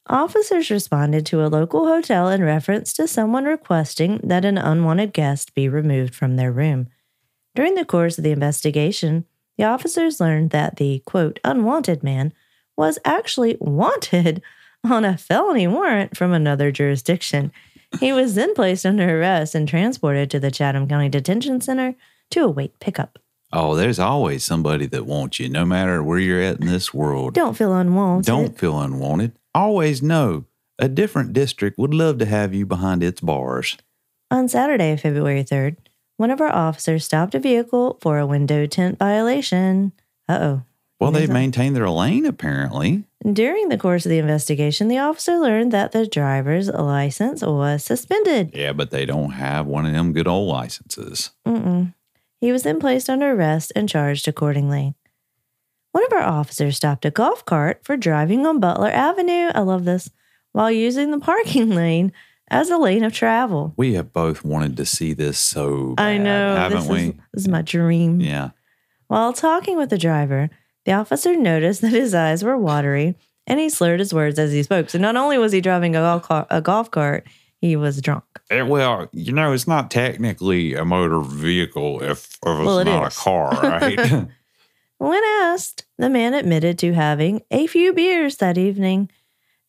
Officers 0.06 0.70
responded 0.70 1.24
to 1.26 1.44
a 1.44 1.48
local 1.48 1.86
hotel 1.86 2.28
in 2.28 2.44
reference 2.44 2.92
to 2.92 3.08
someone 3.08 3.44
requesting 3.44 4.20
that 4.22 4.44
an 4.44 4.58
unwanted 4.58 5.12
guest 5.14 5.54
be 5.54 5.68
removed 5.68 6.14
from 6.14 6.36
their 6.36 6.52
room. 6.52 6.88
During 7.54 7.74
the 7.74 7.86
course 7.86 8.18
of 8.18 8.24
the 8.24 8.32
investigation, 8.32 9.24
the 9.56 9.64
officers 9.64 10.20
learned 10.20 10.50
that 10.50 10.76
the 10.76 11.02
quote 11.06 11.40
unwanted 11.42 12.02
man 12.02 12.34
was 12.76 12.98
actually 13.04 13.56
wanted 13.60 14.42
on 14.84 15.04
a 15.04 15.16
felony 15.16 15.66
warrant 15.66 16.16
from 16.16 16.32
another 16.32 16.70
jurisdiction. 16.70 17.52
He 18.00 18.12
was 18.12 18.34
then 18.34 18.54
placed 18.54 18.84
under 18.84 19.20
arrest 19.20 19.54
and 19.54 19.68
transported 19.68 20.30
to 20.30 20.40
the 20.40 20.50
Chatham 20.50 20.88
County 20.88 21.08
Detention 21.08 21.60
Center 21.60 21.94
to 22.30 22.44
await 22.44 22.78
pickup. 22.80 23.18
Oh, 23.52 23.76
there's 23.76 24.00
always 24.00 24.42
somebody 24.42 24.86
that 24.86 25.06
wants 25.06 25.38
you, 25.38 25.48
no 25.48 25.64
matter 25.64 26.02
where 26.02 26.18
you're 26.18 26.42
at 26.42 26.60
in 26.60 26.66
this 26.66 26.92
world. 26.92 27.34
Don't 27.34 27.56
feel 27.56 27.72
unwanted. 27.72 28.26
Don't 28.26 28.58
feel 28.58 28.80
unwanted. 28.80 29.32
Always 29.54 30.02
know 30.02 30.44
a 30.78 30.88
different 30.88 31.32
district 31.32 31.78
would 31.78 31.94
love 31.94 32.18
to 32.18 32.26
have 32.26 32.52
you 32.52 32.66
behind 32.66 33.04
its 33.04 33.20
bars. 33.20 33.76
On 34.30 34.48
Saturday, 34.48 34.96
February 34.96 35.44
3rd, 35.44 35.76
one 36.16 36.32
of 36.32 36.40
our 36.40 36.52
officers 36.52 37.04
stopped 37.04 37.34
a 37.36 37.38
vehicle 37.38 37.98
for 38.00 38.18
a 38.18 38.26
window 38.26 38.66
tint 38.66 38.98
violation. 38.98 39.92
Uh 40.28 40.38
oh. 40.40 40.62
Well, 41.00 41.10
they 41.10 41.22
Yes, 41.22 41.30
I- 41.30 41.32
maintain 41.34 41.72
their 41.74 41.90
lane 41.90 42.24
apparently. 42.26 43.04
During 43.30 43.68
the 43.68 43.78
course 43.78 44.04
of 44.06 44.10
the 44.10 44.18
investigation, 44.18 44.88
the 44.88 44.98
officer 44.98 45.38
learned 45.38 45.72
that 45.72 45.92
the 45.92 46.06
driver's 46.06 46.68
license 46.68 47.42
was 47.42 47.82
suspended. 47.84 48.50
Yeah, 48.54 48.72
but 48.74 48.90
they 48.90 49.06
don't 49.06 49.30
have 49.32 49.66
one 49.66 49.86
of 49.86 49.92
them 49.92 50.12
good 50.12 50.28
old 50.28 50.48
licenses. 50.48 51.30
Mm-mm. 51.46 51.94
He 52.40 52.52
was 52.52 52.62
then 52.64 52.78
placed 52.80 53.08
under 53.08 53.32
arrest 53.32 53.72
and 53.74 53.88
charged 53.88 54.28
accordingly. 54.28 54.94
One 55.92 56.04
of 56.04 56.12
our 56.12 56.22
officers 56.22 56.76
stopped 56.76 57.04
a 57.06 57.10
golf 57.10 57.44
cart 57.46 57.80
for 57.82 57.96
driving 57.96 58.44
on 58.46 58.60
Butler 58.60 58.90
Avenue. 58.90 59.50
I 59.54 59.60
love 59.60 59.84
this. 59.84 60.10
While 60.52 60.70
using 60.70 61.10
the 61.10 61.18
parking 61.18 61.70
lane 61.74 62.12
as 62.50 62.68
a 62.68 62.76
lane 62.76 63.04
of 63.04 63.12
travel. 63.14 63.72
We 63.76 63.94
have 63.94 64.12
both 64.12 64.44
wanted 64.44 64.76
to 64.76 64.84
see 64.84 65.14
this 65.14 65.38
so 65.38 65.94
bad, 65.94 66.04
I 66.06 66.18
know. 66.18 66.56
haven't 66.56 66.80
this 66.80 66.88
we? 66.88 66.98
Is, 67.00 67.12
this 67.32 67.42
is 67.44 67.48
my 67.48 67.62
dream. 67.62 68.20
yeah. 68.20 68.50
While 69.06 69.32
talking 69.32 69.76
with 69.78 69.88
the 69.90 69.98
driver, 69.98 70.50
the 70.84 70.92
officer 70.92 71.36
noticed 71.36 71.80
that 71.82 71.90
his 71.92 72.14
eyes 72.14 72.42
were 72.44 72.56
watery 72.56 73.14
and 73.46 73.60
he 73.60 73.68
slurred 73.68 74.00
his 74.00 74.14
words 74.14 74.38
as 74.38 74.52
he 74.52 74.62
spoke. 74.62 74.90
So 74.90 74.98
not 74.98 75.16
only 75.16 75.38
was 75.38 75.52
he 75.52 75.60
driving 75.60 75.94
a 75.96 76.00
golf, 76.00 76.22
car, 76.22 76.46
a 76.50 76.60
golf 76.60 76.90
cart, 76.90 77.26
he 77.60 77.76
was 77.76 78.00
drunk. 78.00 78.24
Eh, 78.50 78.62
Well, 78.62 79.08
you 79.12 79.32
know, 79.32 79.52
it's 79.52 79.66
not 79.68 79.90
technically 79.90 80.74
a 80.74 80.84
motor 80.84 81.20
vehicle 81.20 82.02
if, 82.02 82.10
if 82.10 82.26
it's 82.42 82.42
Well, 82.42 82.78
it 82.78 82.84
not 82.84 83.08
is. 83.08 83.16
a 83.16 83.20
car, 83.20 83.50
right? 83.62 84.26
When 84.98 85.22
asked, 85.42 85.84
the 85.98 86.08
man 86.08 86.34
admitted 86.34 86.78
to 86.78 86.92
having 86.94 87.42
a 87.50 87.66
few 87.66 87.92
beers 87.92 88.36
that 88.38 88.56
evening. 88.58 89.10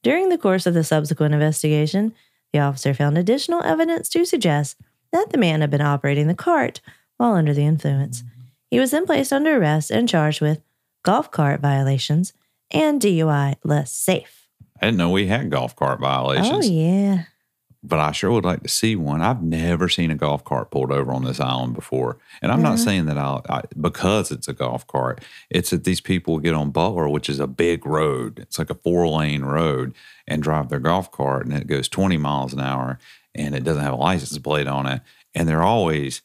During 0.04 0.30
the 0.30 0.38
course 0.38 0.66
of 0.66 0.74
the 0.74 0.84
subsequent 0.84 1.34
investigation, 1.34 2.14
the 2.54 2.60
officer 2.60 2.94
found 2.94 3.18
additional 3.18 3.64
evidence 3.64 4.08
to 4.10 4.24
suggest 4.26 4.78
that 5.12 5.32
the 5.32 5.38
man 5.38 5.62
had 5.62 5.72
been 5.72 5.82
operating 5.82 6.28
the 6.28 6.36
cart 6.36 6.80
while 7.18 7.34
under 7.34 7.54
the 7.54 7.66
influence. 7.66 8.24
He 8.70 8.80
was 8.80 8.92
then 8.92 9.06
placed 9.06 9.34
under 9.34 9.58
arrest 9.58 9.90
and 9.92 10.08
charged 10.08 10.42
with 10.42 10.62
golf 11.06 11.32
cart 11.32 11.62
violations 11.62 12.34
and 12.72 13.00
DUI 13.02 13.56
less 13.64 13.92
safe. 13.92 14.48
I 14.82 14.88
didn't 14.88 14.98
know 14.98 15.10
we 15.12 15.28
had 15.28 15.50
golf 15.50 15.76
cart 15.76 16.00
violations, 16.02 16.66
Oh, 16.68 16.70
yeah. 16.70 17.24
but 17.82 18.00
I 18.00 18.12
sure 18.12 18.32
would 18.32 18.44
like 18.44 18.64
to 18.64 18.70
see 18.70 18.96
one. 18.96 19.22
I've 19.22 19.42
never 19.42 19.88
seen 19.88 20.12
a 20.12 20.16
golf 20.16 20.44
cart 20.44 20.72
pulled 20.72 20.92
over 20.92 21.14
on 21.14 21.24
this 21.24 21.40
island 21.40 21.76
before. 21.76 22.18
And 22.42 22.52
I'm 22.52 22.62
not 22.62 22.76
Mhm. 22.78 22.84
saying 22.84 23.06
that 23.06 23.18
I'll, 23.18 23.46
I, 23.48 23.62
because 23.80 24.32
it's 24.32 24.48
a 24.48 24.54
golf 24.54 24.86
cart, 24.88 25.24
it's 25.50 25.70
that 25.70 25.84
these 25.86 26.02
people 26.02 26.40
get 26.40 26.56
on 26.56 26.72
Butler, 26.72 27.08
which 27.08 27.30
is 27.30 27.40
a 27.40 27.48
big 27.48 27.86
road. 27.86 28.40
It's 28.40 28.60
like 28.60 28.70
a 28.72 28.76
four 28.76 29.08
lane 29.08 29.44
road 29.44 29.94
and 30.28 30.42
drive 30.44 30.70
their 30.70 30.80
golf 30.80 31.12
cart 31.12 31.46
and 31.46 31.56
it 31.56 31.68
goes 31.68 31.88
20 31.88 32.18
miles 32.18 32.52
an 32.52 32.60
hour 32.60 33.00
and 33.34 33.54
it 33.56 33.64
doesn't 33.64 33.84
have 33.84 33.94
a 33.94 33.98
license 33.98 34.38
plate 34.40 34.68
on 34.68 34.88
it. 34.88 35.02
And 35.36 35.48
they're 35.48 35.64
always, 35.64 36.22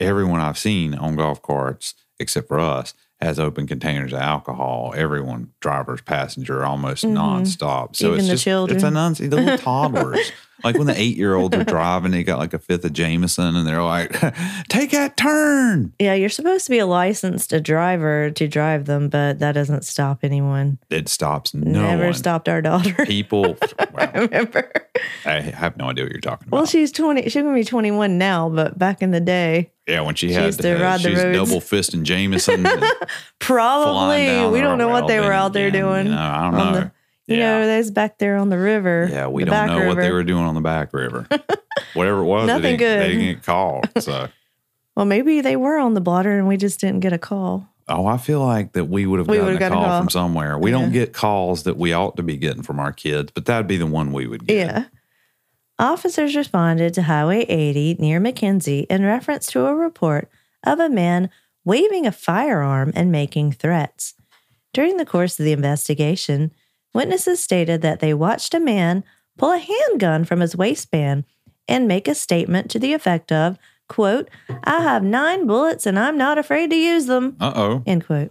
everyone 0.00 0.40
I've 0.40 0.58
seen 0.58 0.94
on 0.94 1.14
golf 1.16 1.40
carts, 1.42 1.94
except 2.18 2.48
for 2.48 2.58
us, 2.58 2.94
has 3.22 3.38
open 3.40 3.66
containers 3.66 4.12
of 4.12 4.20
alcohol. 4.20 4.92
Everyone, 4.96 5.50
drivers, 5.60 6.00
passenger, 6.02 6.64
almost 6.64 7.04
Mhm. 7.04 7.14
nonstop. 7.14 7.96
So 7.96 8.08
Even 8.08 8.18
it's 8.20 8.26
the 8.28 8.32
just, 8.34 8.44
children. 8.44 8.76
it's 8.76 8.84
a 8.84 8.90
non, 8.90 9.14
the 9.14 9.28
little 9.28 9.58
toddlers. 9.58 10.32
like 10.64 10.76
when 10.78 10.86
the 10.86 10.96
eight 11.00 11.16
year 11.16 11.34
olds 11.34 11.56
are 11.56 11.64
driving, 11.64 12.12
they 12.12 12.22
got 12.22 12.38
like 12.38 12.54
a 12.54 12.58
fifth 12.58 12.84
of 12.84 12.92
Jameson 12.92 13.56
and 13.56 13.66
they're 13.66 13.82
like, 13.82 14.12
take 14.68 14.92
that 14.92 15.16
turn. 15.16 15.92
Yeah, 15.98 16.14
you're 16.14 16.28
supposed 16.28 16.66
to 16.66 16.70
be 16.70 16.78
a 16.78 16.86
licensed 16.86 17.52
driver 17.64 18.30
to 18.30 18.46
drive 18.46 18.84
them, 18.84 19.08
but 19.08 19.40
that 19.40 19.52
doesn't 19.52 19.84
stop 19.84 20.20
anyone. 20.22 20.78
It 20.88 21.08
stops 21.08 21.52
no 21.52 21.82
Never 21.82 22.04
one. 22.04 22.14
stopped 22.14 22.48
our 22.48 22.62
daughter. 22.62 22.94
People, 23.06 23.56
I 23.96 24.10
remember. 24.20 24.70
I 25.26 25.40
have 25.40 25.76
no 25.76 25.86
idea 25.90 26.04
what 26.04 26.12
you're 26.12 26.20
talking 26.20 26.46
about. 26.46 26.56
Well, 26.58 26.66
she's 26.66 26.92
20. 26.92 27.22
She's 27.24 27.34
going 27.42 27.54
to 27.54 27.60
be 27.60 27.64
21 27.64 28.16
now, 28.18 28.48
but 28.48 28.78
back 28.78 29.02
in 29.02 29.10
the 29.10 29.20
day, 29.20 29.71
Yeah, 29.86 30.02
when 30.02 30.14
she, 30.14 30.28
She 30.28 30.34
had 30.34 30.52
to 30.52 30.62
the 30.62 30.98
she's 30.98 31.18
double 31.18 31.60
fisting 31.60 32.04
Jameson. 32.04 32.64
and 32.64 32.78
flying 32.80 32.88
Probably. 33.40 34.46
We 34.52 34.60
don't 34.60 34.78
know 34.78 34.88
what 34.88 35.08
they 35.08 35.18
were 35.20 35.32
out 35.32 35.52
there 35.52 35.68
again, 35.68 35.82
doing. 35.82 36.06
You 36.06 36.12
know, 36.12 36.18
I 36.20 36.42
don't 36.50 36.54
know. 36.56 36.72
the- 36.80 36.92
you 37.28 37.36
yeah. 37.36 37.60
know, 37.60 37.66
they's 37.66 37.90
back 37.92 38.18
there 38.18 38.36
on 38.36 38.48
the 38.48 38.58
river. 38.58 39.08
yeah, 39.10 39.28
we 39.28 39.44
don't 39.44 39.66
know 39.68 39.86
what 39.86 39.96
they 39.96 40.10
were 40.10 40.24
doing 40.24 40.42
on 40.44 40.54
the 40.56 40.60
back 40.60 40.92
river. 40.92 41.26
Whatever 41.94 42.18
it 42.20 42.24
was, 42.24 42.46
they 42.48 42.52
Nothing 42.52 42.76
didn't, 42.76 42.98
they 43.00 43.08
didn't 43.08 43.34
get 43.34 43.42
called. 43.44 43.88
So, 44.00 44.28
Well, 44.96 45.06
maybe 45.06 45.40
they 45.40 45.54
were 45.56 45.78
on 45.78 45.94
the 45.94 46.00
blotter 46.00 46.36
and 46.36 46.48
we 46.48 46.56
just 46.56 46.80
didn't 46.80 47.00
get 47.00 47.12
a 47.12 47.18
call. 47.18 47.68
oh, 47.88 48.06
I 48.06 48.16
feel 48.18 48.44
like 48.44 48.72
that 48.72 48.86
we 48.86 49.06
would 49.06 49.18
have 49.20 49.28
gotten 49.28 49.42
a 49.42 49.44
would've 49.44 49.60
call, 49.60 49.82
a 49.82 49.86
call. 49.86 50.00
from 50.00 50.10
somewhere. 50.10 50.58
We 50.58 50.72
don't 50.72 50.92
get 50.92 51.12
calls 51.12 51.62
that 51.62 51.76
we 51.76 51.92
ought 51.92 52.16
to 52.16 52.22
be 52.24 52.36
getting 52.36 52.62
from 52.62 52.80
our 52.80 52.92
kids, 52.92 53.30
but 53.32 53.44
that'd 53.46 53.68
be 53.68 53.76
the 53.76 53.86
one 53.86 54.12
we 54.12 54.26
would 54.26 54.44
get. 54.46 54.56
Yeah. 54.56 54.84
Officers 55.82 56.36
responded 56.36 56.94
to 56.94 57.02
Highway 57.02 57.40
80 57.40 57.96
near 57.98 58.20
McKenzie 58.20 58.86
in 58.88 59.02
reference 59.02 59.48
to 59.48 59.66
a 59.66 59.74
report 59.74 60.30
of 60.64 60.78
a 60.78 60.88
man 60.88 61.28
waving 61.64 62.06
a 62.06 62.12
firearm 62.12 62.92
and 62.94 63.10
making 63.10 63.50
threats. 63.50 64.14
During 64.72 64.96
the 64.96 65.04
course 65.04 65.40
of 65.40 65.44
the 65.44 65.50
investigation, 65.50 66.52
witnesses 66.94 67.42
stated 67.42 67.82
that 67.82 67.98
they 67.98 68.14
watched 68.14 68.54
a 68.54 68.60
man 68.60 69.02
pull 69.36 69.50
a 69.50 69.58
handgun 69.58 70.24
from 70.24 70.38
his 70.38 70.54
waistband 70.54 71.24
and 71.66 71.88
make 71.88 72.06
a 72.06 72.14
statement 72.14 72.70
to 72.70 72.78
the 72.78 72.92
effect 72.92 73.32
of, 73.32 73.58
quote, 73.88 74.30
I 74.62 74.82
have 74.82 75.02
nine 75.02 75.48
bullets 75.48 75.84
and 75.84 75.98
I'm 75.98 76.16
not 76.16 76.38
afraid 76.38 76.70
to 76.70 76.76
use 76.76 77.06
them. 77.06 77.36
Uh 77.40 77.52
oh. 77.56 77.82
End 77.86 78.06
quote. 78.06 78.30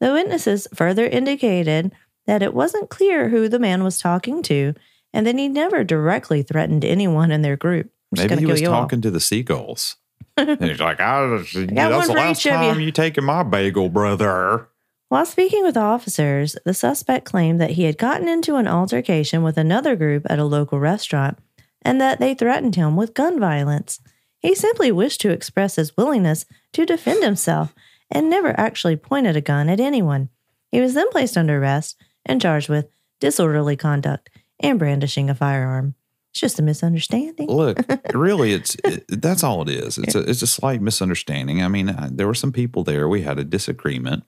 The 0.00 0.12
witnesses 0.12 0.68
further 0.74 1.06
indicated 1.06 1.92
that 2.26 2.42
it 2.42 2.52
wasn't 2.52 2.90
clear 2.90 3.30
who 3.30 3.48
the 3.48 3.58
man 3.58 3.82
was 3.82 3.98
talking 3.98 4.42
to 4.42 4.74
and 5.12 5.26
then 5.26 5.38
he 5.38 5.48
never 5.48 5.84
directly 5.84 6.42
threatened 6.42 6.84
anyone 6.84 7.30
in 7.30 7.42
their 7.42 7.56
group. 7.56 7.90
Maybe 8.10 8.36
he 8.36 8.46
was 8.46 8.60
you 8.60 8.68
all. 8.68 8.82
talking 8.82 9.00
to 9.02 9.10
the 9.10 9.20
seagulls. 9.20 9.96
And 10.36 10.62
he's 10.62 10.80
like, 10.80 10.98
ah, 10.98 11.24
I, 11.24 11.36
that's 11.36 11.54
one 11.54 12.08
the 12.08 12.14
last 12.14 12.42
time 12.42 12.78
you." 12.78 12.86
you 12.86 12.92
taking 12.92 13.24
my 13.24 13.42
bagel, 13.42 13.90
brother. 13.90 14.68
While 15.10 15.26
speaking 15.26 15.62
with 15.62 15.76
officers, 15.76 16.56
the 16.64 16.72
suspect 16.72 17.26
claimed 17.26 17.60
that 17.60 17.72
he 17.72 17.82
had 17.84 17.98
gotten 17.98 18.28
into 18.28 18.56
an 18.56 18.66
altercation 18.66 19.42
with 19.42 19.58
another 19.58 19.94
group 19.94 20.26
at 20.30 20.38
a 20.38 20.44
local 20.44 20.80
restaurant 20.80 21.38
and 21.82 22.00
that 22.00 22.18
they 22.18 22.32
threatened 22.32 22.76
him 22.76 22.96
with 22.96 23.12
gun 23.12 23.38
violence. 23.38 24.00
He 24.38 24.54
simply 24.54 24.90
wished 24.90 25.20
to 25.20 25.30
express 25.30 25.76
his 25.76 25.94
willingness 25.98 26.46
to 26.72 26.86
defend 26.86 27.22
himself 27.22 27.74
and 28.10 28.30
never 28.30 28.58
actually 28.58 28.96
pointed 28.96 29.36
a 29.36 29.42
gun 29.42 29.68
at 29.68 29.80
anyone. 29.80 30.30
He 30.70 30.80
was 30.80 30.94
then 30.94 31.10
placed 31.10 31.36
under 31.36 31.60
arrest 31.60 31.96
and 32.24 32.40
charged 32.40 32.70
with 32.70 32.88
disorderly 33.20 33.76
conduct 33.76 34.30
and 34.62 34.78
brandishing 34.78 35.28
a 35.30 35.34
firearm. 35.34 35.94
It's 36.30 36.40
just 36.40 36.58
a 36.58 36.62
misunderstanding. 36.62 37.48
Look, 37.48 37.78
really, 38.14 38.52
it's 38.52 38.74
it, 38.84 39.04
that's 39.08 39.44
all 39.44 39.62
it 39.62 39.68
is. 39.68 39.98
It's 39.98 40.14
a 40.14 40.20
it's 40.20 40.40
a 40.42 40.46
slight 40.46 40.80
misunderstanding. 40.80 41.62
I 41.62 41.68
mean, 41.68 41.90
I, 41.90 42.08
there 42.10 42.26
were 42.26 42.34
some 42.34 42.52
people 42.52 42.84
there. 42.84 43.06
We 43.08 43.22
had 43.22 43.38
a 43.38 43.44
disagreement. 43.44 44.24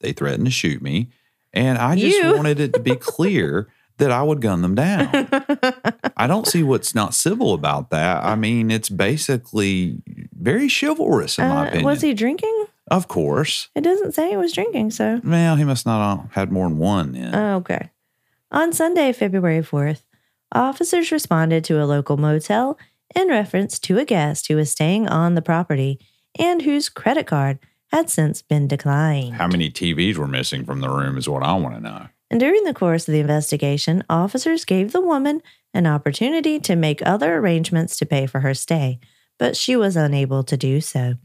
They 0.00 0.12
threatened 0.12 0.46
to 0.46 0.50
shoot 0.50 0.82
me, 0.82 1.10
and 1.54 1.78
I 1.78 1.94
just 1.96 2.16
You? 2.18 2.34
wanted 2.36 2.58
it 2.60 2.72
to 2.74 2.80
be 2.80 2.96
clear 2.96 3.68
that 3.98 4.10
I 4.10 4.22
would 4.22 4.40
gun 4.42 4.60
them 4.62 4.74
down. 4.74 5.08
I 6.18 6.26
don't 6.26 6.46
see 6.46 6.62
what's 6.62 6.94
not 6.94 7.14
civil 7.14 7.54
about 7.54 7.90
that. 7.90 8.24
I 8.24 8.34
mean, 8.34 8.70
it's 8.70 8.88
basically 8.90 10.02
very 10.38 10.68
chivalrous 10.68 11.38
in 11.38 11.48
my 11.48 11.60
Uh, 11.60 11.68
opinion. 11.68 11.84
was 11.84 12.02
he 12.02 12.12
drinking? 12.12 12.66
Of 12.90 13.08
course. 13.08 13.68
It 13.74 13.80
doesn't 13.82 14.12
say 14.12 14.30
he 14.30 14.36
was 14.36 14.52
drinking, 14.52 14.90
so. 14.90 15.20
Well, 15.24 15.56
he 15.56 15.64
must 15.64 15.86
not 15.86 16.18
have 16.20 16.32
had 16.32 16.52
more 16.52 16.68
than 16.68 16.78
one. 16.78 17.12
Then. 17.12 17.34
Oh, 17.34 17.56
okay. 17.56 17.90
On 18.56 18.72
Sunday, 18.72 19.12
February 19.12 19.60
4th, 19.60 20.00
officers 20.50 21.12
responded 21.12 21.62
to 21.64 21.78
a 21.78 21.84
local 21.84 22.16
motel 22.16 22.78
in 23.14 23.28
reference 23.28 23.78
to 23.80 23.98
a 23.98 24.06
guest 24.06 24.48
who 24.48 24.56
was 24.56 24.70
staying 24.70 25.06
on 25.06 25.34
the 25.34 25.42
property 25.42 26.00
and 26.38 26.62
whose 26.62 26.88
credit 26.88 27.26
card 27.26 27.58
had 27.92 28.08
since 28.08 28.40
been 28.40 28.66
declined. 28.66 29.34
How 29.34 29.46
many 29.46 29.68
TVs 29.68 30.16
were 30.16 30.26
missing 30.26 30.64
from 30.64 30.80
the 30.80 30.88
room 30.88 31.18
is 31.18 31.28
what 31.28 31.42
I 31.42 31.52
want 31.52 31.74
to 31.74 31.82
know. 31.82 32.06
And 32.30 32.40
during 32.40 32.64
the 32.64 32.72
course 32.72 33.06
of 33.06 33.12
the 33.12 33.20
investigation, 33.20 34.02
officers 34.08 34.64
gave 34.64 34.92
the 34.92 35.02
woman 35.02 35.42
an 35.74 35.86
opportunity 35.86 36.58
to 36.60 36.76
make 36.76 37.06
other 37.06 37.36
arrangements 37.36 37.98
to 37.98 38.06
pay 38.06 38.24
for 38.24 38.40
her 38.40 38.54
stay, 38.54 39.00
but 39.38 39.54
she 39.54 39.76
was 39.76 39.96
unable 39.96 40.42
to 40.44 40.56
do 40.56 40.80
so. 40.80 41.16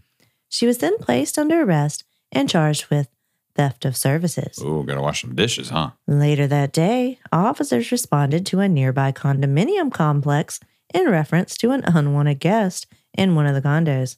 She 0.50 0.68
was 0.68 0.80
then 0.80 0.98
placed 0.98 1.40
under 1.40 1.62
arrest 1.62 2.04
and 2.30 2.50
charged 2.50 2.90
with 2.90 3.08
theft 3.56 3.86
of 3.86 3.98
services. 3.98 4.60
Oh, 4.62 4.84
gotta 4.84 5.02
wash 5.02 5.22
some 5.22 5.36
dishes, 5.36 5.70
huh? 5.70 5.92
Later 6.08 6.48
that 6.48 6.74
day, 6.74 7.20
officers 7.32 7.92
responded 7.92 8.46
to 8.48 8.60
a 8.60 8.70
nearby 8.70 9.12
condominium 9.12 9.92
complex 9.92 10.60
in 10.94 11.10
reference 11.10 11.58
to 11.58 11.72
an 11.72 11.84
unwanted 11.86 12.40
guest 12.40 12.88
in 13.14 13.36
one 13.36 13.46
of 13.46 13.56
the 13.56 13.62
condos. 13.62 14.18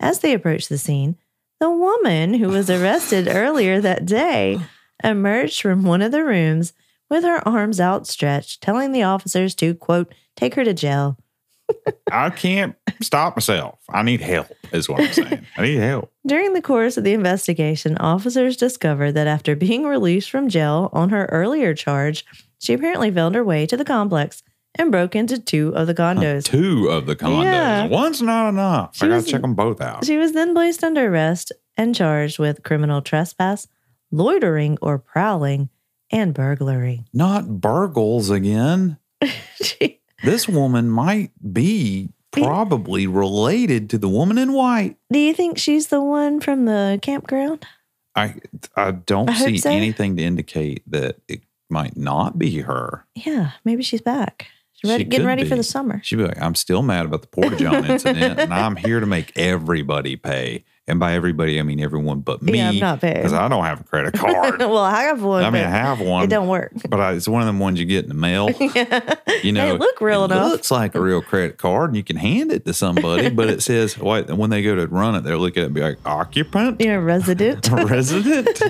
As 0.00 0.20
they 0.20 0.32
approached 0.32 0.68
the 0.68 0.78
scene, 0.78 1.16
the 1.60 1.70
woman 1.70 2.34
who 2.34 2.48
was 2.48 2.68
arrested 2.68 3.28
earlier 3.30 3.80
that 3.80 4.06
day 4.06 4.60
emerged 5.02 5.60
from 5.60 5.82
one 5.82 6.02
of 6.02 6.12
the 6.12 6.24
rooms 6.24 6.72
with 7.08 7.24
her 7.24 7.46
arms 7.46 7.80
outstretched, 7.80 8.62
telling 8.62 8.92
the 8.92 9.02
officers 9.02 9.54
to, 9.54 9.74
quote, 9.74 10.12
take 10.34 10.54
her 10.54 10.64
to 10.64 10.74
jail. 10.74 11.18
I 12.12 12.30
can't 12.30 12.76
stop 13.02 13.36
myself. 13.36 13.78
I 13.88 14.02
need 14.02 14.20
help, 14.20 14.48
is 14.72 14.88
what 14.88 15.00
I'm 15.00 15.12
saying. 15.12 15.46
I 15.56 15.62
need 15.62 15.76
help. 15.78 16.12
During 16.26 16.52
the 16.54 16.62
course 16.62 16.96
of 16.96 17.04
the 17.04 17.12
investigation, 17.12 17.96
officers 17.98 18.56
discovered 18.56 19.12
that 19.12 19.26
after 19.26 19.54
being 19.56 19.84
released 19.84 20.30
from 20.30 20.48
jail 20.48 20.90
on 20.92 21.10
her 21.10 21.26
earlier 21.26 21.74
charge, 21.74 22.24
she 22.58 22.72
apparently 22.72 23.10
found 23.10 23.34
her 23.34 23.44
way 23.44 23.66
to 23.66 23.76
the 23.76 23.84
complex 23.84 24.42
and 24.78 24.90
broke 24.92 25.16
into 25.16 25.38
two 25.38 25.74
of 25.74 25.86
the 25.86 25.94
condos. 25.94 26.44
Two 26.44 26.88
of 26.88 27.06
the 27.06 27.16
condos. 27.16 27.42
Yeah. 27.44 27.86
One's 27.86 28.20
not 28.20 28.48
enough. 28.48 28.96
She 28.96 29.04
I 29.06 29.08
gotta 29.08 29.16
was- 29.22 29.26
check 29.30 29.42
them 29.42 29.54
both 29.54 29.80
out. 29.80 30.04
She 30.04 30.16
was 30.16 30.32
then 30.32 30.54
placed 30.54 30.84
under 30.84 31.06
arrest 31.10 31.52
and 31.76 31.94
charged 31.94 32.38
with 32.38 32.62
criminal 32.62 33.00
trespass, 33.02 33.68
loitering 34.10 34.78
or 34.82 34.98
prowling, 34.98 35.68
and 36.10 36.32
burglary. 36.32 37.04
not 37.12 37.44
burgles 37.60 38.30
again. 38.30 38.98
She- 39.62 40.00
This 40.24 40.48
woman 40.48 40.88
might 40.88 41.30
be 41.52 42.10
probably 42.42 43.06
related 43.06 43.90
to 43.90 43.98
the 43.98 44.08
woman 44.08 44.38
in 44.38 44.52
white. 44.52 44.96
Do 45.12 45.18
you 45.18 45.34
think 45.34 45.58
she's 45.58 45.88
the 45.88 46.00
one 46.00 46.40
from 46.40 46.64
the 46.64 46.98
campground? 47.02 47.66
I 48.14 48.34
I 48.76 48.92
don't 48.92 49.30
I 49.30 49.34
see 49.34 49.58
so. 49.58 49.70
anything 49.70 50.16
to 50.16 50.22
indicate 50.22 50.82
that 50.90 51.16
it 51.28 51.40
might 51.68 51.96
not 51.96 52.38
be 52.38 52.60
her. 52.60 53.04
Yeah, 53.14 53.52
maybe 53.64 53.82
she's 53.82 54.00
back. 54.00 54.46
She's 54.72 54.90
ready, 54.90 55.04
She 55.04 55.08
getting 55.08 55.26
ready 55.26 55.44
for 55.44 55.56
the 55.56 55.62
summer. 55.62 56.00
She'd 56.02 56.16
be 56.16 56.24
like, 56.24 56.40
I'm 56.40 56.54
still 56.54 56.82
mad 56.82 57.06
about 57.06 57.22
the 57.22 57.28
Porta 57.28 57.56
John 57.56 57.84
incident, 57.90 58.38
and 58.38 58.52
I'm 58.52 58.76
here 58.76 59.00
to 59.00 59.06
make 59.06 59.32
everybody 59.36 60.16
pay. 60.16 60.64
And 60.88 61.00
by 61.00 61.14
everybody, 61.14 61.58
I 61.58 61.64
mean 61.64 61.80
everyone 61.80 62.20
but 62.20 62.42
me. 62.42 62.58
Yeah, 62.58 62.68
I'm 62.68 62.78
not 62.78 63.00
paying. 63.00 63.16
Because 63.16 63.32
I 63.32 63.48
don't 63.48 63.64
have 63.64 63.80
a 63.80 63.84
credit 63.84 64.14
card. 64.14 64.58
well, 64.60 64.78
I 64.78 65.02
have 65.04 65.20
one. 65.20 65.42
I 65.42 65.50
mean, 65.50 65.64
I 65.64 65.68
have 65.68 66.00
one. 66.00 66.22
It 66.22 66.28
don't 66.28 66.46
work. 66.46 66.72
But 66.88 67.00
I, 67.00 67.12
it's 67.14 67.26
one 67.26 67.42
of 67.42 67.46
them 67.46 67.58
ones 67.58 67.80
you 67.80 67.86
get 67.86 68.04
in 68.04 68.08
the 68.08 68.14
mail. 68.14 68.50
yeah. 68.60 69.14
You 69.42 69.50
know, 69.50 69.72
they 69.72 69.78
look 69.78 70.00
real 70.00 70.24
enough. 70.24 70.36
it 70.36 70.40
enough. 70.40 70.52
looks 70.52 70.70
like 70.70 70.94
a 70.94 71.00
real 71.00 71.22
credit 71.22 71.58
card, 71.58 71.90
and 71.90 71.96
you 71.96 72.04
can 72.04 72.16
hand 72.16 72.52
it 72.52 72.64
to 72.66 72.72
somebody, 72.72 73.30
but 73.30 73.50
it 73.50 73.62
says 73.64 73.98
what 73.98 74.30
when 74.30 74.50
they 74.50 74.62
go 74.62 74.76
to 74.76 74.86
run 74.86 75.16
it, 75.16 75.22
they'll 75.22 75.38
look 75.38 75.56
at 75.56 75.64
it 75.64 75.66
and 75.66 75.74
be 75.74 75.80
like 75.80 75.98
occupant, 76.06 76.80
you 76.80 76.86
know, 76.86 77.00
resident. 77.00 77.68
resident. 77.68 78.62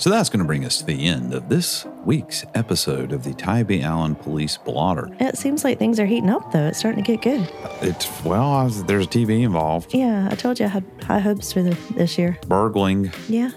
So 0.00 0.08
that's 0.08 0.30
going 0.30 0.38
to 0.40 0.46
bring 0.46 0.64
us 0.64 0.78
to 0.78 0.86
the 0.86 1.06
end 1.08 1.34
of 1.34 1.50
this 1.50 1.84
week's 2.06 2.46
episode 2.54 3.12
of 3.12 3.22
the 3.22 3.34
Tybee 3.34 3.84
Island 3.84 4.18
Police 4.18 4.56
Blotter. 4.56 5.14
it 5.20 5.36
seems 5.36 5.62
like 5.62 5.78
things 5.78 6.00
are 6.00 6.06
heating 6.06 6.30
up, 6.30 6.50
though. 6.52 6.68
It's 6.68 6.78
starting 6.78 7.04
to 7.04 7.16
get 7.16 7.20
good. 7.22 7.52
It's 7.82 8.08
well, 8.24 8.50
I 8.50 8.64
was, 8.64 8.82
there's 8.84 9.04
a 9.04 9.08
TV 9.10 9.42
involved, 9.42 9.92
Yeah, 9.92 10.26
I 10.30 10.36
told 10.36 10.58
you 10.58 10.64
I 10.64 10.68
had 10.70 10.84
high 11.02 11.18
hopes 11.18 11.52
for 11.52 11.60
the, 11.62 11.76
this 11.96 12.16
year. 12.16 12.38
burgling, 12.46 13.12
Yeah. 13.28 13.50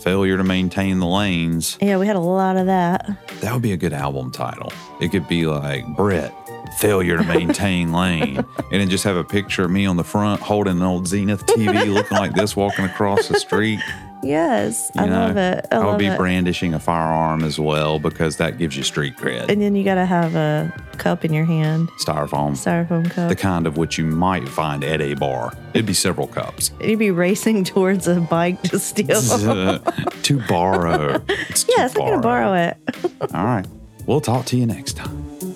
failure 0.00 0.38
to 0.38 0.44
maintain 0.44 0.98
the 0.98 1.06
lanes. 1.06 1.76
Yeah, 1.78 1.98
we 1.98 2.06
had 2.06 2.16
a 2.16 2.20
lot 2.20 2.56
of 2.56 2.64
that. 2.66 3.10
That 3.42 3.52
would 3.52 3.62
be 3.62 3.72
a 3.72 3.76
good 3.76 3.92
album 3.92 4.30
title. 4.32 4.72
It 4.98 5.10
could 5.10 5.28
be 5.28 5.44
like 5.46 5.84
Brett, 5.94 6.32
failure 6.78 7.18
to 7.18 7.24
maintain 7.24 7.92
lane. 7.92 8.38
And 8.38 8.46
then 8.80 8.88
just 8.88 9.04
have 9.04 9.16
a 9.16 9.24
picture 9.24 9.64
of 9.66 9.70
me 9.70 9.84
on 9.84 9.98
the 9.98 10.04
front 10.04 10.40
holding 10.40 10.78
an 10.78 10.82
old 10.82 11.06
Zenith 11.06 11.44
TV 11.44 11.92
looking 11.92 12.16
like 12.16 12.32
this 12.32 12.56
walking 12.56 12.86
across 12.86 13.28
the 13.28 13.38
street. 13.38 13.80
Yes, 14.22 14.90
You 14.94 15.02
I 15.02 15.06
know, 15.06 15.26
love 15.26 15.36
it. 15.36 15.66
I, 15.72 15.76
I 15.78 15.84
would 15.86 15.98
be 15.98 16.06
it. 16.06 16.16
brandishing 16.16 16.74
a 16.74 16.78
firearm 16.78 17.42
as 17.42 17.58
well 17.58 17.98
because 17.98 18.36
that 18.36 18.56
gives 18.58 18.76
you 18.76 18.82
street 18.82 19.16
cred. 19.16 19.48
And 19.48 19.60
then 19.60 19.74
you 19.74 19.82
got 19.84 19.96
to 19.96 20.06
have 20.06 20.34
a 20.36 20.72
cup 20.98 21.24
in 21.24 21.32
your 21.32 21.44
hand, 21.44 21.88
Styrofoam. 21.98 22.52
styrofoam 22.52 23.10
cup. 23.10 23.28
The 23.28 23.34
kind 23.36 23.66
of 23.66 23.76
which 23.76 23.98
you 23.98 24.04
might 24.06 24.48
find 24.48 24.84
at 24.84 25.00
a 25.00 25.14
bar. 25.14 25.52
It'd 25.74 25.86
be 25.86 25.92
several 25.94 26.28
cups. 26.28 26.70
You'd 26.80 26.98
be 27.00 27.10
racing 27.10 27.64
towards 27.72 28.06
a 28.06 28.20
bike 28.20 28.62
to 28.62 28.78
steal. 28.78 29.20
to 30.22 30.40
borrow. 30.48 31.20
It's 31.28 31.66
yes, 31.76 31.94
I'm 31.96 32.00
going 32.02 32.12
to 32.12 32.18
borrow 32.20 32.54
it. 32.54 32.76
All 33.34 33.44
right. 33.44 33.66
We'll 34.06 34.20
talk 34.20 34.46
to 34.46 34.56
you 34.56 34.66
next 34.66 34.96
time. 34.96 35.51